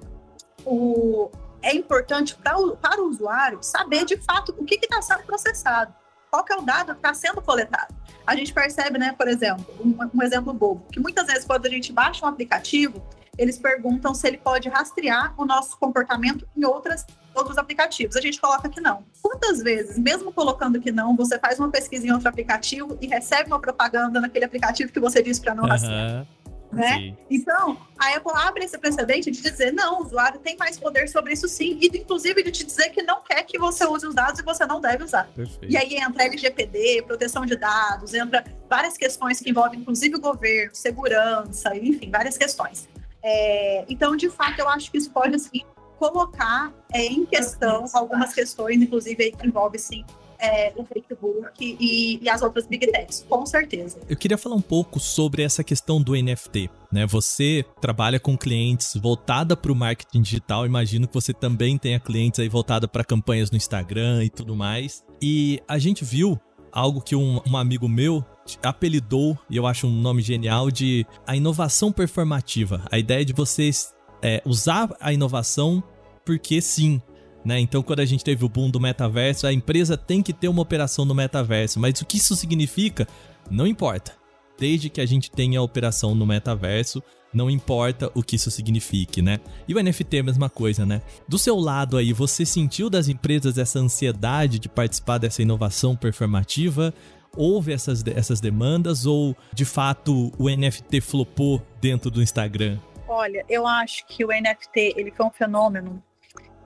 o, 0.64 1.30
é 1.60 1.74
importante 1.74 2.34
para 2.36 2.56
o, 2.58 2.76
para 2.76 3.02
o 3.02 3.08
usuário 3.08 3.58
saber, 3.62 4.04
de 4.04 4.16
fato, 4.16 4.54
o 4.56 4.64
que 4.64 4.76
está 4.76 5.02
sendo 5.02 5.24
processado. 5.24 5.92
Qual 6.30 6.44
é 6.50 6.56
o 6.56 6.62
dado 6.62 6.92
que 6.92 6.98
está 6.98 7.12
sendo 7.12 7.42
coletado. 7.42 7.94
A 8.26 8.34
gente 8.34 8.54
percebe, 8.54 8.98
né, 8.98 9.12
por 9.12 9.28
exemplo, 9.28 9.66
um, 9.84 9.94
um 10.14 10.22
exemplo 10.22 10.52
bobo, 10.54 10.86
que 10.90 10.98
muitas 10.98 11.26
vezes 11.26 11.44
quando 11.44 11.66
a 11.66 11.68
gente 11.68 11.92
baixa 11.92 12.24
um 12.24 12.28
aplicativo, 12.28 13.02
eles 13.38 13.58
perguntam 13.58 14.14
se 14.14 14.26
ele 14.26 14.38
pode 14.38 14.68
rastrear 14.68 15.34
o 15.38 15.44
nosso 15.44 15.78
comportamento 15.78 16.46
em 16.56 16.64
outras 16.64 17.06
outros 17.34 17.56
aplicativos. 17.56 18.14
A 18.14 18.20
gente 18.20 18.38
coloca 18.38 18.68
que 18.68 18.78
não. 18.78 19.04
Quantas 19.22 19.62
vezes, 19.62 19.98
mesmo 19.98 20.30
colocando 20.32 20.78
que 20.78 20.92
não, 20.92 21.16
você 21.16 21.38
faz 21.38 21.58
uma 21.58 21.70
pesquisa 21.70 22.06
em 22.06 22.12
outro 22.12 22.28
aplicativo 22.28 22.98
e 23.00 23.06
recebe 23.06 23.48
uma 23.48 23.58
propaganda 23.58 24.20
naquele 24.20 24.44
aplicativo 24.44 24.92
que 24.92 25.00
você 25.00 25.22
disse 25.22 25.40
para 25.40 25.54
não 25.54 25.64
rastrear? 25.64 26.26
Né? 26.72 27.14
Então, 27.30 27.76
a 27.98 28.16
Apple 28.16 28.32
abre 28.34 28.64
esse 28.64 28.78
precedente 28.78 29.30
de 29.30 29.42
dizer, 29.42 29.72
não, 29.72 30.00
o 30.00 30.06
usuário 30.06 30.40
tem 30.40 30.56
mais 30.56 30.78
poder 30.78 31.06
sobre 31.06 31.34
isso 31.34 31.46
sim, 31.46 31.78
e 31.78 31.86
inclusive 31.98 32.42
de 32.42 32.50
te 32.50 32.64
dizer 32.64 32.88
que 32.88 33.02
não 33.02 33.22
quer 33.22 33.42
que 33.42 33.58
você 33.58 33.84
use 33.84 34.06
os 34.06 34.14
dados 34.14 34.40
e 34.40 34.42
você 34.42 34.64
não 34.64 34.80
deve 34.80 35.04
usar. 35.04 35.28
Perfeito. 35.34 35.70
E 35.70 35.76
aí 35.76 35.96
entra 35.96 36.24
LGPD, 36.24 37.02
proteção 37.06 37.44
de 37.44 37.56
dados, 37.56 38.14
entra 38.14 38.42
várias 38.70 38.96
questões 38.96 39.38
que 39.38 39.50
envolvem 39.50 39.80
inclusive 39.80 40.16
o 40.16 40.20
governo, 40.20 40.74
segurança, 40.74 41.76
enfim, 41.76 42.10
várias 42.10 42.38
questões. 42.38 42.88
É, 43.22 43.84
então, 43.88 44.16
de 44.16 44.28
fato, 44.28 44.58
eu 44.58 44.68
acho 44.68 44.90
que 44.90 44.98
isso 44.98 45.10
pode 45.10 45.34
assim, 45.34 45.62
colocar 45.98 46.72
é, 46.92 47.06
em 47.06 47.24
questão 47.24 47.84
algumas 47.92 48.32
questões, 48.32 48.80
inclusive 48.82 49.32
que 49.32 49.46
envolve 49.46 49.78
sim 49.78 50.04
é, 50.42 50.72
o 50.74 50.84
Facebook 50.84 51.52
e, 51.60 52.18
e, 52.20 52.28
as 52.28 52.42
outras 52.42 52.66
Big 52.66 52.90
Techs, 52.90 53.24
com 53.28 53.46
certeza. 53.46 54.00
Eu 54.08 54.16
queria 54.16 54.36
falar 54.36 54.56
um 54.56 54.60
pouco 54.60 54.98
sobre 54.98 55.42
essa 55.42 55.62
questão 55.62 56.02
do 56.02 56.14
NFT. 56.14 56.68
Né? 56.90 57.06
Você 57.06 57.64
trabalha 57.80 58.18
com 58.18 58.36
clientes 58.36 58.96
voltada 58.96 59.56
para 59.56 59.70
o 59.70 59.76
marketing 59.76 60.20
digital, 60.20 60.66
imagino 60.66 61.06
que 61.06 61.14
você 61.14 61.32
também 61.32 61.78
tenha 61.78 62.00
clientes 62.00 62.40
aí 62.40 62.48
voltada 62.48 62.88
para 62.88 63.04
campanhas 63.04 63.52
no 63.52 63.56
Instagram 63.56 64.24
e 64.24 64.30
tudo 64.30 64.56
mais. 64.56 65.04
E 65.22 65.62
a 65.68 65.78
gente 65.78 66.04
viu 66.04 66.36
algo 66.72 67.00
que 67.00 67.14
um, 67.14 67.40
um 67.46 67.56
amigo 67.56 67.88
meu 67.88 68.24
apelidou, 68.62 69.38
e 69.48 69.56
eu 69.56 69.66
acho 69.66 69.86
um 69.86 70.00
nome 70.00 70.22
genial, 70.22 70.70
de 70.70 71.06
a 71.26 71.36
inovação 71.36 71.92
performativa. 71.92 72.84
A 72.90 72.98
ideia 72.98 73.24
de 73.24 73.32
vocês 73.32 73.94
é, 74.22 74.42
usar 74.44 74.94
a 75.00 75.12
inovação 75.12 75.82
porque 76.24 76.60
sim. 76.60 77.00
Né? 77.44 77.58
Então, 77.58 77.82
quando 77.82 78.00
a 78.00 78.04
gente 78.04 78.22
teve 78.22 78.44
o 78.44 78.48
boom 78.48 78.70
do 78.70 78.78
metaverso, 78.78 79.46
a 79.46 79.52
empresa 79.52 79.96
tem 79.96 80.22
que 80.22 80.32
ter 80.32 80.48
uma 80.48 80.62
operação 80.62 81.04
no 81.04 81.14
metaverso. 81.14 81.80
Mas 81.80 82.00
o 82.00 82.06
que 82.06 82.16
isso 82.16 82.36
significa? 82.36 83.06
Não 83.50 83.66
importa. 83.66 84.12
Desde 84.58 84.88
que 84.88 85.00
a 85.00 85.06
gente 85.06 85.30
tenha 85.30 85.58
a 85.58 85.62
operação 85.62 86.14
no 86.14 86.24
metaverso, 86.24 87.02
não 87.34 87.50
importa 87.50 88.10
o 88.14 88.22
que 88.22 88.36
isso 88.36 88.50
signifique, 88.50 89.22
né? 89.22 89.40
E 89.66 89.74
o 89.74 89.82
NFT 89.82 90.18
é 90.18 90.20
a 90.20 90.24
mesma 90.24 90.50
coisa, 90.50 90.84
né? 90.84 91.02
Do 91.26 91.38
seu 91.38 91.58
lado 91.58 91.96
aí, 91.96 92.12
você 92.12 92.44
sentiu 92.44 92.90
das 92.90 93.08
empresas 93.08 93.58
essa 93.58 93.78
ansiedade 93.78 94.58
de 94.58 94.68
participar 94.68 95.18
dessa 95.18 95.42
inovação 95.42 95.96
performativa? 95.96 96.94
Houve 97.36 97.72
essas, 97.72 98.04
essas 98.06 98.40
demandas 98.40 99.06
ou, 99.06 99.36
de 99.52 99.64
fato, 99.64 100.32
o 100.38 100.48
NFT 100.48 101.00
flopou 101.00 101.62
dentro 101.80 102.10
do 102.10 102.22
Instagram? 102.22 102.78
Olha, 103.08 103.44
eu 103.48 103.66
acho 103.66 104.06
que 104.06 104.24
o 104.24 104.28
NFT 104.28 104.94
ele 104.96 105.10
foi 105.10 105.26
um 105.26 105.30
fenômeno 105.30 106.02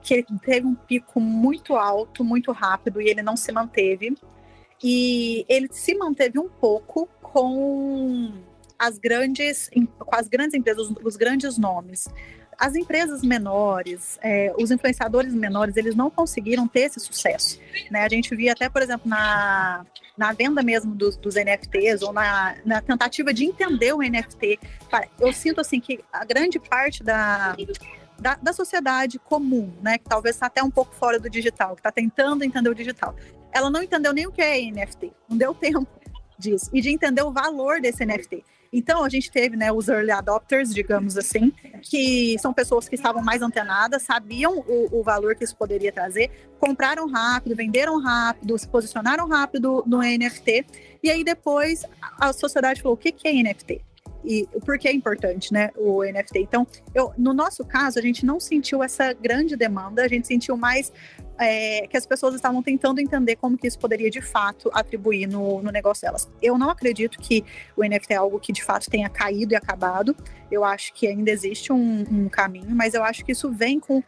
que 0.01 0.13
ele 0.13 0.25
teve 0.41 0.65
um 0.65 0.75
pico 0.75 1.19
muito 1.19 1.75
alto, 1.75 2.23
muito 2.23 2.51
rápido 2.53 3.01
e 3.01 3.09
ele 3.09 3.21
não 3.21 3.35
se 3.35 3.51
manteve. 3.51 4.15
E 4.81 5.45
ele 5.49 5.67
se 5.71 5.95
manteve 5.95 6.39
um 6.39 6.47
pouco 6.47 7.09
com 7.21 8.33
as 8.79 8.97
grandes, 8.97 9.69
com 9.99 10.15
as 10.15 10.27
grandes 10.27 10.53
empresas, 10.53 10.89
os, 10.89 10.95
os 11.03 11.15
grandes 11.17 11.57
nomes. 11.57 12.07
As 12.57 12.75
empresas 12.75 13.21
menores, 13.21 14.17
é, 14.21 14.51
os 14.57 14.71
influenciadores 14.71 15.33
menores, 15.33 15.77
eles 15.77 15.95
não 15.95 16.09
conseguiram 16.09 16.67
ter 16.67 16.81
esse 16.81 16.99
sucesso. 16.99 17.59
Né? 17.91 18.03
A 18.03 18.09
gente 18.09 18.35
via 18.35 18.53
até, 18.53 18.67
por 18.67 18.81
exemplo, 18.81 19.07
na, 19.07 19.85
na 20.17 20.33
venda 20.33 20.63
mesmo 20.63 20.95
dos, 20.95 21.15
dos 21.17 21.35
NFTs 21.35 22.01
ou 22.01 22.11
na, 22.11 22.55
na, 22.65 22.81
tentativa 22.81 23.31
de 23.31 23.45
entender 23.45 23.93
o 23.93 23.99
NFT. 23.99 24.59
Eu 25.19 25.31
sinto 25.31 25.61
assim 25.61 25.79
que 25.79 25.99
a 26.11 26.25
grande 26.25 26.59
parte 26.59 27.03
da, 27.03 27.55
da, 28.19 28.35
da 28.35 28.53
sociedade 28.53 29.19
comum, 29.19 29.71
né, 29.81 29.99
que 29.99 30.05
talvez 30.05 30.35
está 30.35 30.47
até 30.47 30.63
um 30.63 30.71
pouco 30.71 30.95
fora 30.95 31.19
do 31.19 31.29
digital, 31.29 31.75
que 31.75 31.81
está 31.81 31.91
tentando 31.91 32.43
entender 32.43 32.69
o 32.69 32.75
digital, 32.75 33.15
ela 33.51 33.69
não 33.69 33.83
entendeu 33.83 34.13
nem 34.13 34.25
o 34.25 34.31
que 34.31 34.41
é 34.41 34.59
NFT, 34.71 35.11
não 35.29 35.37
deu 35.37 35.53
tempo 35.53 35.87
disso, 36.37 36.69
e 36.73 36.81
de 36.81 36.89
entender 36.89 37.21
o 37.21 37.31
valor 37.31 37.79
desse 37.79 38.05
NFT. 38.05 38.43
Então, 38.71 39.03
a 39.03 39.09
gente 39.09 39.31
teve 39.31 39.55
né, 39.55 39.71
os 39.71 39.87
early 39.87 40.11
adopters, 40.11 40.73
digamos 40.73 41.17
assim, 41.17 41.51
que 41.81 42.37
são 42.39 42.53
pessoas 42.53 42.87
que 42.87 42.95
estavam 42.95 43.21
mais 43.21 43.41
antenadas, 43.41 44.03
sabiam 44.03 44.59
o, 44.59 44.99
o, 44.99 45.03
valor 45.03 45.35
que 45.35 45.43
isso 45.43 45.55
poderia 45.55 45.91
trazer, 45.91 46.29
compraram 46.59 47.07
rápido, 47.09 47.55
venderam 47.55 47.99
rápido, 47.99 48.57
se 48.57 48.67
posicionaram 48.67 49.27
rápido 49.27 49.83
no 49.87 49.99
NFT, 49.99 50.65
e 51.03 51.09
aí 51.09 51.23
depois 51.23 51.85
a 52.19 52.33
sociedade 52.33 52.81
falou: 52.81 52.95
o 52.95 52.97
que, 52.97 53.11
que 53.11 53.27
é 53.27 53.33
NFT? 53.33 53.81
e 54.27 54.45
por 54.65 54.77
que 54.77 54.89
é 54.89 54.93
importante, 54.93 55.53
né, 55.53 55.71
o 55.77 56.03
NFT. 56.03 56.39
Então, 56.39 56.67
eu, 56.93 57.13
no 57.17 57.33
nosso 57.33 57.63
caso, 57.63 57.97
a 57.97 58.01
gente 58.01 58.25
não 58.25 58.41
sentiu 58.41 58.83
essa 58.83 59.13
grande 59.13 59.55
demanda, 59.55 60.03
a 60.03 60.07
gente 60.07 60.27
sentiu 60.27 60.57
mais 60.57 60.91
é, 61.37 61.87
que 61.87 61.95
as 61.95 62.05
pessoas 62.05 62.35
estavam 62.35 62.61
tentando 62.63 62.99
entender 62.99 63.35
como 63.35 63.57
que 63.57 63.67
isso 63.67 63.77
poderia 63.77 64.09
de 64.09 64.21
fato 64.21 64.69
atribuir 64.73 65.27
no, 65.27 65.61
no 65.61 65.71
negócio 65.71 66.01
delas. 66.01 66.27
Eu 66.41 66.57
não 66.57 66.69
acredito 66.69 67.19
que 67.19 67.43
o 67.75 67.83
NFT 67.83 68.13
é 68.13 68.15
algo 68.17 68.39
que 68.39 68.51
de 68.51 68.63
fato 68.63 68.89
tenha 68.89 69.09
caído 69.09 69.53
e 69.53 69.55
acabado. 69.55 70.15
Eu 70.51 70.63
acho 70.63 70.93
que 70.93 71.07
ainda 71.07 71.29
existe 71.29 71.71
um, 71.71 72.05
um 72.09 72.29
caminho, 72.29 72.75
mas 72.75 72.93
eu 72.93 73.03
acho 73.03 73.23
que 73.23 73.31
isso 73.31 73.51
vem 73.51 73.79
com 73.79 74.03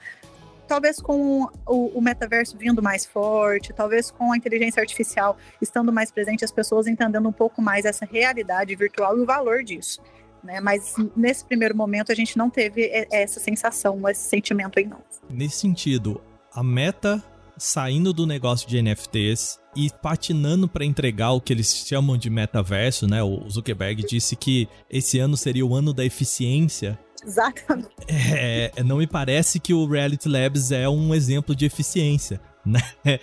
talvez 0.67 1.01
com 1.01 1.47
o, 1.65 1.99
metaverso 1.99 2.55
vindo 2.55 2.81
mais 2.81 3.03
forte, 3.03 3.73
talvez 3.73 4.11
com 4.11 4.31
a 4.31 4.37
inteligência 4.37 4.79
artificial 4.79 5.35
estando 5.59 5.91
mais 5.91 6.11
presente, 6.11 6.45
as 6.45 6.51
pessoas 6.51 6.85
entendendo 6.85 7.27
um 7.27 7.31
pouco 7.31 7.59
mais 7.59 7.85
essa 7.85 8.05
realidade 8.05 8.75
virtual 8.75 9.17
e 9.17 9.21
o 9.21 9.25
valor 9.25 9.63
disso. 9.63 9.99
Né? 10.43 10.61
Mas 10.61 10.93
nesse 11.17 11.43
primeiro 11.43 11.75
momento 11.75 12.11
a 12.11 12.15
gente 12.15 12.37
não 12.37 12.51
teve 12.51 12.89
essa 13.11 13.39
sensação, 13.39 14.07
esse 14.07 14.29
sentimento 14.29 14.77
aí 14.77 14.85
não. 14.85 15.01
Nesse 15.27 15.57
sentido, 15.57 16.21
a 16.53 16.63
meta 16.63 17.23
saindo 17.57 18.13
do 18.13 18.25
negócio 18.25 18.67
de 18.67 18.81
NFTs 18.81 19.59
e 19.75 19.89
patinando 20.01 20.67
para 20.67 20.85
entregar 20.85 21.31
o 21.31 21.41
que 21.41 21.51
eles 21.51 21.85
chamam 21.85 22.17
de 22.17 22.29
metaverso, 22.29 23.05
né? 23.05 23.21
O 23.21 23.49
Zuckerberg 23.49 24.03
disse 24.07 24.35
que 24.35 24.67
esse 24.89 25.19
ano 25.19 25.35
seria 25.35 25.65
o 25.65 25.75
ano 25.75 25.93
da 25.93 26.05
eficiência 26.05 26.97
Exatamente. 27.25 27.89
É, 28.07 28.71
não 28.83 28.97
me 28.97 29.07
parece 29.07 29.59
que 29.59 29.73
o 29.73 29.85
Reality 29.85 30.27
Labs 30.27 30.71
é 30.71 30.89
um 30.89 31.13
exemplo 31.13 31.55
de 31.55 31.65
eficiência. 31.65 32.41
Né? 32.65 33.19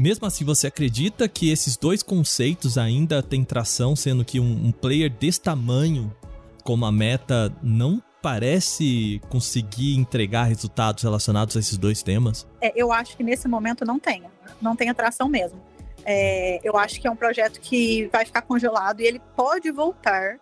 Mesmo 0.00 0.26
assim, 0.26 0.44
você 0.44 0.66
acredita 0.66 1.26
que 1.26 1.50
esses 1.50 1.76
dois 1.76 2.02
conceitos 2.02 2.76
ainda 2.76 3.22
têm 3.22 3.42
tração, 3.42 3.96
sendo 3.96 4.24
que 4.24 4.38
um, 4.38 4.66
um 4.66 4.70
player 4.70 5.10
desse 5.10 5.40
tamanho, 5.40 6.14
como 6.62 6.84
a 6.84 6.92
Meta, 6.92 7.52
não 7.62 8.00
parece 8.24 9.20
conseguir 9.28 9.98
entregar 9.98 10.44
resultados 10.44 11.02
relacionados 11.02 11.54
a 11.58 11.60
esses 11.60 11.76
dois 11.76 12.02
temas? 12.02 12.46
É, 12.58 12.72
eu 12.74 12.90
acho 12.90 13.18
que 13.18 13.22
nesse 13.22 13.46
momento 13.46 13.84
não 13.84 13.98
tem. 13.98 14.22
Não 14.62 14.74
tem 14.74 14.88
atração 14.88 15.28
mesmo. 15.28 15.60
É, 16.06 16.58
eu 16.64 16.74
acho 16.78 16.98
que 16.98 17.06
é 17.06 17.10
um 17.10 17.16
projeto 17.16 17.60
que 17.60 18.08
vai 18.10 18.24
ficar 18.24 18.40
congelado 18.40 19.02
e 19.02 19.04
ele 19.04 19.20
pode 19.36 19.70
voltar 19.70 20.38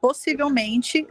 possivelmente 0.00 1.04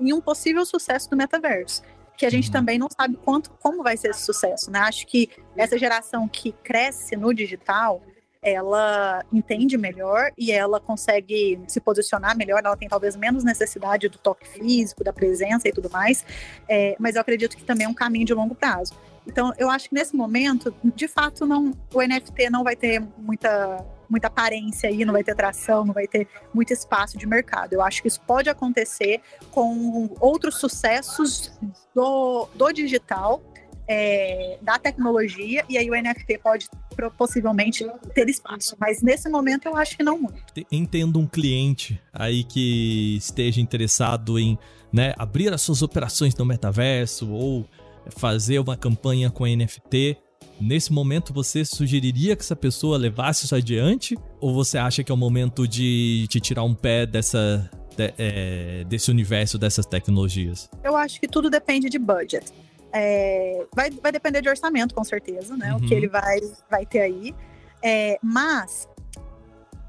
em 0.00 0.12
um 0.12 0.20
possível 0.20 0.66
sucesso 0.66 1.08
do 1.08 1.16
metaverso. 1.16 1.82
Que 2.16 2.26
a 2.26 2.30
gente 2.30 2.48
uhum. 2.48 2.52
também 2.52 2.76
não 2.76 2.88
sabe 2.90 3.16
quanto, 3.24 3.50
como 3.60 3.84
vai 3.84 3.96
ser 3.96 4.10
esse 4.10 4.22
sucesso, 4.22 4.68
né? 4.68 4.80
Acho 4.80 5.06
que 5.06 5.30
essa 5.56 5.78
geração 5.78 6.26
que 6.26 6.50
cresce 6.50 7.14
no 7.14 7.32
digital, 7.32 8.02
ela 8.42 9.24
entende 9.32 9.78
melhor 9.78 10.32
e 10.36 10.50
ela 10.50 10.80
consegue 10.80 11.60
se 11.68 11.80
posicionar 11.80 12.36
melhor, 12.36 12.60
ela 12.64 12.76
tem 12.76 12.88
talvez 12.88 13.14
menos 13.14 13.44
necessidade 13.44 14.08
do 14.08 14.18
toque 14.18 14.48
físico, 14.48 15.04
da 15.04 15.12
presença 15.12 15.68
e 15.68 15.72
tudo 15.72 15.88
mais, 15.88 16.24
é, 16.68 16.96
mas 16.98 17.14
eu 17.14 17.20
acredito 17.20 17.56
que 17.56 17.62
também 17.62 17.86
é 17.86 17.88
um 17.88 17.94
caminho 17.94 18.26
de 18.26 18.34
longo 18.34 18.54
prazo. 18.54 18.94
Então, 19.24 19.52
eu 19.56 19.70
acho 19.70 19.88
que 19.88 19.94
nesse 19.94 20.16
momento, 20.16 20.74
de 20.82 21.06
fato, 21.06 21.46
não, 21.46 21.72
o 21.94 22.02
NFT 22.02 22.50
não 22.50 22.64
vai 22.64 22.74
ter 22.74 23.00
muita 23.16 23.84
muita 24.12 24.26
aparência 24.26 24.90
aí, 24.90 25.06
não 25.06 25.14
vai 25.14 25.24
ter 25.24 25.34
tração, 25.34 25.86
não 25.86 25.94
vai 25.94 26.06
ter 26.06 26.28
muito 26.52 26.70
espaço 26.70 27.16
de 27.16 27.26
mercado. 27.26 27.72
Eu 27.72 27.80
acho 27.80 28.02
que 28.02 28.08
isso 28.08 28.20
pode 28.20 28.50
acontecer 28.50 29.22
com 29.50 30.10
outros 30.20 30.56
sucessos 30.56 31.50
do, 31.94 32.46
do 32.54 32.72
digital, 32.72 33.42
é, 33.88 34.58
da 34.62 34.78
tecnologia, 34.78 35.64
e 35.68 35.76
aí 35.76 35.90
o 35.90 35.94
NFT 35.94 36.38
pode 36.38 36.68
possivelmente 37.16 37.86
ter 38.14 38.28
espaço. 38.28 38.76
Mas 38.78 39.02
nesse 39.02 39.28
momento 39.28 39.66
eu 39.66 39.76
acho 39.76 39.96
que 39.96 40.02
não 40.02 40.18
muito. 40.18 40.42
Entendo 40.70 41.18
um 41.18 41.26
cliente 41.26 42.00
aí 42.12 42.44
que 42.44 43.16
esteja 43.16 43.60
interessado 43.60 44.38
em 44.38 44.58
né, 44.92 45.14
abrir 45.16 45.52
as 45.52 45.62
suas 45.62 45.82
operações 45.82 46.34
no 46.36 46.44
metaverso 46.44 47.30
ou 47.30 47.66
fazer 48.10 48.58
uma 48.58 48.76
campanha 48.76 49.30
com 49.30 49.46
NFT 49.46 50.18
Nesse 50.60 50.92
momento, 50.92 51.32
você 51.32 51.64
sugeriria 51.64 52.36
que 52.36 52.42
essa 52.42 52.54
pessoa 52.54 52.96
levasse 52.96 53.44
isso 53.44 53.54
adiante? 53.54 54.16
Ou 54.40 54.54
você 54.54 54.78
acha 54.78 55.02
que 55.02 55.10
é 55.10 55.14
o 55.14 55.18
momento 55.18 55.66
de 55.66 56.26
te 56.28 56.40
tirar 56.40 56.62
um 56.62 56.74
pé 56.74 57.04
dessa, 57.04 57.68
de, 57.96 58.14
é, 58.16 58.84
desse 58.84 59.10
universo, 59.10 59.58
dessas 59.58 59.86
tecnologias? 59.86 60.70
Eu 60.84 60.96
acho 60.96 61.20
que 61.20 61.26
tudo 61.26 61.50
depende 61.50 61.88
de 61.88 61.98
budget. 61.98 62.52
É, 62.92 63.66
vai, 63.74 63.90
vai 63.90 64.12
depender 64.12 64.42
de 64.42 64.48
orçamento, 64.48 64.94
com 64.94 65.04
certeza, 65.04 65.56
né? 65.56 65.72
Uhum. 65.72 65.78
O 65.78 65.80
que 65.80 65.92
uhum. 65.92 65.98
ele 65.98 66.08
vai, 66.08 66.40
vai 66.70 66.86
ter 66.86 67.00
aí. 67.00 67.34
É, 67.82 68.18
mas 68.22 68.88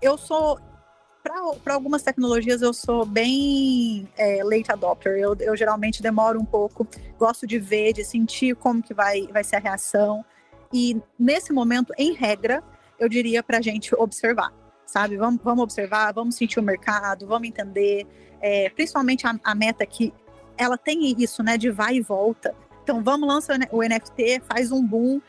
eu 0.01 0.17
sou. 0.17 0.59
Para 1.63 1.73
algumas 1.73 2.03
tecnologias, 2.03 2.61
eu 2.61 2.73
sou 2.73 3.05
bem 3.05 4.09
é, 4.17 4.43
late 4.43 4.69
adopter. 4.69 5.13
Eu, 5.13 5.33
eu 5.39 5.55
geralmente 5.55 6.01
demoro 6.01 6.37
um 6.37 6.43
pouco, 6.43 6.85
gosto 7.17 7.47
de 7.47 7.57
ver, 7.57 7.93
de 7.93 8.03
sentir 8.03 8.57
como 8.57 8.83
que 8.83 8.93
vai, 8.93 9.27
vai 9.27 9.41
ser 9.41 9.55
a 9.55 9.59
reação. 9.59 10.25
E 10.73 11.01
nesse 11.17 11.53
momento, 11.53 11.93
em 11.97 12.11
regra, 12.13 12.61
eu 12.99 13.07
diria 13.07 13.43
para 13.43 13.59
a 13.59 13.61
gente 13.61 13.95
observar, 13.95 14.51
sabe? 14.85 15.15
Vamos, 15.15 15.39
vamos 15.43 15.63
observar, 15.63 16.11
vamos 16.13 16.35
sentir 16.35 16.59
o 16.59 16.63
mercado, 16.63 17.27
vamos 17.27 17.47
entender, 17.47 18.07
é, 18.41 18.69
principalmente 18.69 19.27
a, 19.27 19.39
a, 19.43 19.53
meta 19.53 19.85
que 19.85 20.13
ela 20.57 20.77
tem 20.77 21.15
isso, 21.21 21.43
né, 21.43 21.57
de 21.57 21.69
vai 21.69 21.95
e 21.95 22.01
volta. 22.01 22.55
Então, 22.83 23.01
vamos 23.01 23.27
lançar 23.27 23.57
o 23.71 23.81
NFT, 23.81 24.41
faz 24.47 24.71
um 24.71 24.85
boom, 24.85 25.21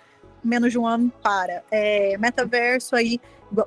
menos 0.43 0.73
de 0.73 0.79
um 0.79 0.87
ano 0.87 1.11
para. 1.23 1.63
É, 1.71 2.19
metaverso 2.19 2.97
aí, 2.97 3.21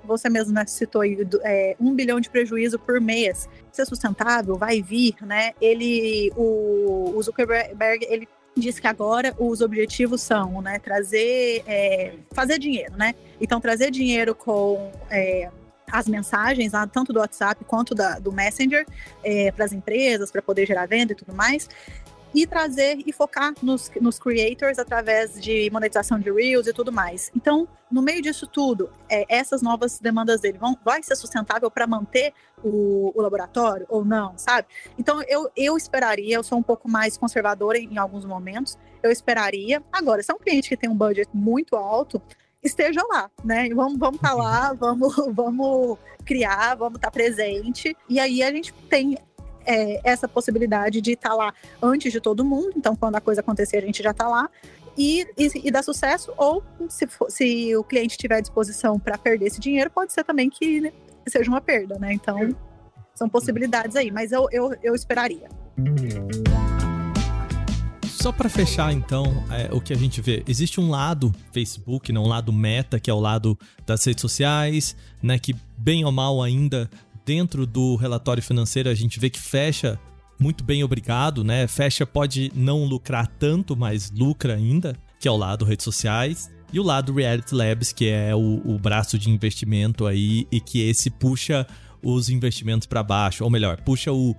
você 0.04 0.30
mesmo 0.30 0.54
né, 0.54 0.66
citou 0.66 1.02
aí, 1.02 1.18
é, 1.44 1.76
um 1.80 1.96
bilhão 1.96 2.20
de 2.20 2.30
prejuízo 2.30 2.78
por 2.78 3.00
mês. 3.00 3.48
Ser 3.72 3.86
sustentável, 3.86 4.58
vai 4.58 4.82
vir, 4.82 5.16
né? 5.22 5.54
Ele, 5.62 6.32
o, 6.36 7.14
o 7.16 7.24
Zuckerberg, 7.24 8.06
ele 8.10 8.28
diz 8.56 8.78
que 8.80 8.88
agora 8.88 9.34
os 9.38 9.62
objetivos 9.62 10.22
são, 10.22 10.62
né, 10.62 10.80
trazer, 10.80 11.64
é, 11.66 12.16
fazer 12.32 12.60
dinheiro, 12.60 12.98
né? 12.98 13.16
Então 13.40 13.62
trazer 13.62 13.90
dinheiro 13.92 14.36
com 14.36 14.92
é, 15.10 15.50
as 15.90 16.08
mensagens, 16.08 16.74
tanto 16.92 17.14
do 17.14 17.20
WhatsApp 17.20 17.64
quanto 17.66 17.96
da, 17.96 18.20
do 18.20 18.32
Messenger, 18.34 18.86
é, 19.24 19.52
para 19.52 19.64
as 19.64 19.72
empresas, 19.72 20.32
para 20.32 20.42
poder 20.42 20.66
gerar 20.66 20.88
venda 20.88 21.14
e 21.14 21.16
tudo 21.16 21.34
mais 21.34 21.70
e 22.34 22.46
trazer 22.46 23.00
e 23.06 23.12
focar 23.12 23.54
nos, 23.62 23.92
nos 24.02 24.20
creators 24.20 24.78
através 24.80 25.40
de 25.42 25.70
monetização 25.72 26.20
de 26.20 26.32
Reels 26.32 26.68
e 26.68 26.74
tudo 26.74 26.92
mais. 26.92 27.32
Então, 27.36 27.68
no 27.92 28.02
meio 28.02 28.22
disso 28.22 28.46
tudo, 28.46 28.90
é, 29.10 29.26
essas 29.30 29.62
novas 29.62 30.00
demandas 30.00 30.42
dele 30.42 30.58
vão 30.58 30.78
vai 30.84 31.02
ser 31.02 31.16
sustentável 31.16 31.72
para 31.72 31.88
manter 31.88 32.34
o, 32.64 33.12
o, 33.16 33.22
laboratório 33.22 33.86
ou 33.90 34.04
não, 34.04 34.38
sabe? 34.38 34.68
Então, 34.98 35.22
eu, 35.28 35.50
eu 35.56 35.78
esperaria, 35.78 36.36
eu 36.36 36.44
sou 36.44 36.58
um 36.58 36.64
pouco 36.64 36.90
mais 36.90 37.18
conservadora 37.18 37.78
em, 37.78 37.94
em 37.94 37.98
alguns 37.98 38.26
momentos, 38.26 38.78
eu 39.02 39.12
esperaria. 39.12 39.82
Agora, 39.92 40.22
se 40.22 40.32
é 40.32 40.36
um 40.36 40.40
cliente 40.40 40.70
que 40.70 40.78
tem 40.78 40.90
um 40.90 40.96
budget 40.96 41.30
muito 41.34 41.76
alto, 41.76 42.22
esteja 42.64 43.02
lá, 43.10 43.30
né? 43.44 43.70
Vamos 43.74 43.98
vamos 43.98 44.18
estar 44.18 44.30
tá 44.30 44.36
lá, 44.36 44.74
vamos 44.74 45.16
vamos 45.34 45.98
criar, 46.26 46.76
vamos 46.76 46.98
estar 46.98 47.08
tá 47.08 47.12
presente. 47.12 47.96
E 48.10 48.20
aí 48.20 48.44
a 48.44 48.52
gente 48.52 48.74
tem 48.90 49.18
é, 49.68 50.00
essa 50.04 50.28
possibilidade 50.28 51.02
de 51.02 51.12
estar 51.12 51.30
tá 51.30 51.36
lá 51.36 51.54
antes 51.82 52.12
de 52.12 52.22
todo 52.22 52.44
mundo. 52.46 52.72
Então, 52.76 52.96
quando 52.96 53.16
a 53.16 53.22
coisa 53.22 53.42
acontecer, 53.42 53.78
a 53.78 53.82
gente 53.82 54.02
já 54.02 54.12
está 54.12 54.28
lá. 54.28 54.50
E, 54.98 55.28
e, 55.38 55.68
e 55.68 55.70
dar 55.70 55.84
sucesso, 55.84 56.34
ou 56.36 56.64
se, 56.90 57.06
for, 57.06 57.30
se 57.30 57.76
o 57.76 57.84
cliente 57.84 58.18
tiver 58.18 58.42
disposição 58.42 58.98
para 58.98 59.16
perder 59.16 59.46
esse 59.46 59.60
dinheiro, 59.60 59.92
pode 59.92 60.12
ser 60.12 60.24
também 60.24 60.50
que 60.50 60.82
né, 60.82 60.92
seja 61.28 61.52
uma 61.52 61.62
perda, 61.62 62.00
né? 62.00 62.14
Então, 62.14 62.56
são 63.14 63.30
possibilidades 63.30 63.96
aí, 63.96 64.10
mas 64.10 64.32
eu, 64.32 64.48
eu, 64.52 64.76
eu 64.82 64.96
esperaria. 64.96 65.50
Só 68.28 68.32
para 68.32 68.50
fechar, 68.50 68.92
então, 68.92 69.46
é, 69.52 69.70
o 69.72 69.80
que 69.80 69.94
a 69.94 69.96
gente 69.96 70.20
vê, 70.22 70.44
existe 70.48 70.82
um 70.82 70.90
lado 70.90 71.34
Facebook, 71.52 72.12
né, 72.12 72.20
um 72.20 72.28
lado 72.28 72.52
meta, 72.52 73.00
que 73.00 73.10
é 73.10 73.14
o 73.14 73.20
lado 73.20 73.58
das 73.86 74.04
redes 74.04 74.22
sociais, 74.22 74.96
né, 75.22 75.38
que 75.38 75.56
bem 75.78 76.04
ou 76.04 76.12
mal 76.12 76.42
ainda 76.42 76.90
dentro 77.28 77.68
do 77.68 77.98
relatório 77.98 78.42
financeiro 78.42 78.90
a 78.90 78.96
gente 78.96 79.20
vê 79.20 79.30
que 79.30 79.38
fecha 79.38 80.00
muito 80.40 80.64
bem 80.64 80.82
obrigado, 80.82 81.44
né? 81.44 81.68
Fecha 81.68 82.06
pode 82.06 82.52
não 82.56 82.86
lucrar 82.86 83.28
tanto, 83.28 83.76
mas 83.76 84.10
lucra 84.12 84.56
ainda, 84.56 84.96
que 85.20 85.28
é 85.28 85.32
o 85.32 85.36
lado 85.36 85.66
redes 85.66 85.84
sociais. 85.84 86.50
E 86.72 86.80
o 86.80 86.84
lado 86.84 87.14
Reality 87.14 87.54
Labs, 87.54 87.92
que 87.92 88.08
é 88.08 88.34
o, 88.34 88.62
o 88.64 88.80
braço 88.80 89.18
de 89.18 89.30
investimento 89.30 90.06
aí 90.06 90.48
e 90.52 90.62
que 90.62 90.88
esse 90.88 91.10
puxa 91.10 91.68
os 92.04 92.30
investimentos 92.30 92.86
para 92.86 93.02
baixo, 93.04 93.44
ou 93.44 93.50
melhor, 93.50 93.82
puxa 93.82 94.14
o, 94.14 94.36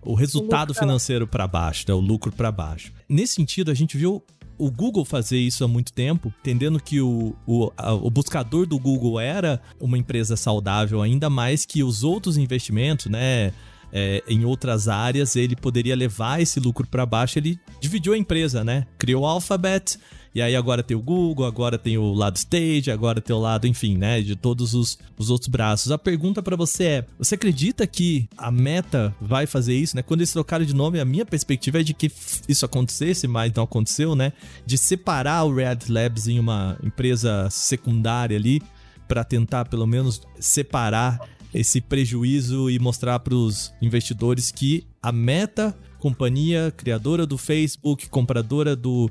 o 0.00 0.14
resultado 0.14 0.70
o 0.70 0.74
financeiro 0.74 1.26
para 1.26 1.46
baixo, 1.46 1.84
né? 1.88 1.92
o 1.92 2.00
lucro 2.00 2.30
para 2.30 2.52
baixo. 2.52 2.92
Nesse 3.08 3.34
sentido, 3.34 3.70
a 3.70 3.74
gente 3.74 3.96
viu 3.96 4.22
o 4.62 4.70
Google 4.70 5.04
fazer 5.04 5.38
isso 5.38 5.64
há 5.64 5.68
muito 5.68 5.92
tempo, 5.92 6.32
entendendo 6.40 6.80
que 6.80 7.00
o, 7.00 7.34
o, 7.44 7.72
a, 7.76 7.92
o 7.92 8.08
buscador 8.08 8.64
do 8.64 8.78
Google 8.78 9.18
era 9.18 9.60
uma 9.80 9.98
empresa 9.98 10.36
saudável, 10.36 11.02
ainda 11.02 11.28
mais 11.28 11.66
que 11.66 11.82
os 11.82 12.04
outros 12.04 12.36
investimentos, 12.36 13.06
né? 13.06 13.52
É, 13.94 14.22
em 14.26 14.44
outras 14.46 14.88
áreas, 14.88 15.36
ele 15.36 15.54
poderia 15.54 15.94
levar 15.94 16.40
esse 16.40 16.58
lucro 16.58 16.86
para 16.86 17.04
baixo. 17.04 17.38
Ele 17.38 17.58
dividiu 17.78 18.14
a 18.14 18.18
empresa, 18.18 18.64
né? 18.64 18.86
Criou 18.96 19.24
o 19.24 19.26
Alphabet, 19.26 19.98
e 20.34 20.40
aí 20.40 20.56
agora 20.56 20.82
tem 20.82 20.96
o 20.96 21.02
Google, 21.02 21.44
agora 21.44 21.76
tem 21.76 21.98
o 21.98 22.12
lado 22.12 22.36
Stage, 22.36 22.90
agora 22.90 23.20
tem 23.20 23.34
o 23.36 23.38
lado, 23.38 23.66
enfim, 23.66 23.98
né, 23.98 24.22
de 24.22 24.34
todos 24.34 24.72
os, 24.72 24.98
os 25.18 25.28
outros 25.28 25.48
braços. 25.48 25.92
A 25.92 25.98
pergunta 25.98 26.42
para 26.42 26.56
você 26.56 26.84
é: 26.84 27.06
você 27.18 27.34
acredita 27.34 27.86
que 27.86 28.28
a 28.36 28.50
Meta 28.50 29.14
vai 29.20 29.46
fazer 29.46 29.74
isso, 29.74 29.94
né? 29.94 30.02
Quando 30.02 30.20
eles 30.20 30.32
trocaram 30.32 30.64
de 30.64 30.74
nome, 30.74 30.98
a 30.98 31.04
minha 31.04 31.26
perspectiva 31.26 31.80
é 31.80 31.82
de 31.82 31.92
que 31.92 32.10
isso 32.48 32.64
acontecesse, 32.64 33.28
mas 33.28 33.52
não 33.52 33.64
aconteceu, 33.64 34.14
né? 34.14 34.32
De 34.64 34.78
separar 34.78 35.44
o 35.44 35.54
Red 35.54 35.78
Labs 35.88 36.28
em 36.28 36.38
uma 36.38 36.78
empresa 36.82 37.48
secundária 37.50 38.36
ali 38.36 38.62
para 39.06 39.24
tentar 39.24 39.66
pelo 39.66 39.86
menos 39.86 40.22
separar 40.40 41.20
esse 41.52 41.82
prejuízo 41.82 42.70
e 42.70 42.78
mostrar 42.78 43.18
para 43.18 43.34
os 43.34 43.74
investidores 43.82 44.50
que 44.50 44.86
a 45.02 45.12
Meta 45.12 45.76
companhia 45.98 46.72
criadora 46.74 47.26
do 47.26 47.36
Facebook, 47.36 48.08
compradora 48.08 48.74
do, 48.74 49.10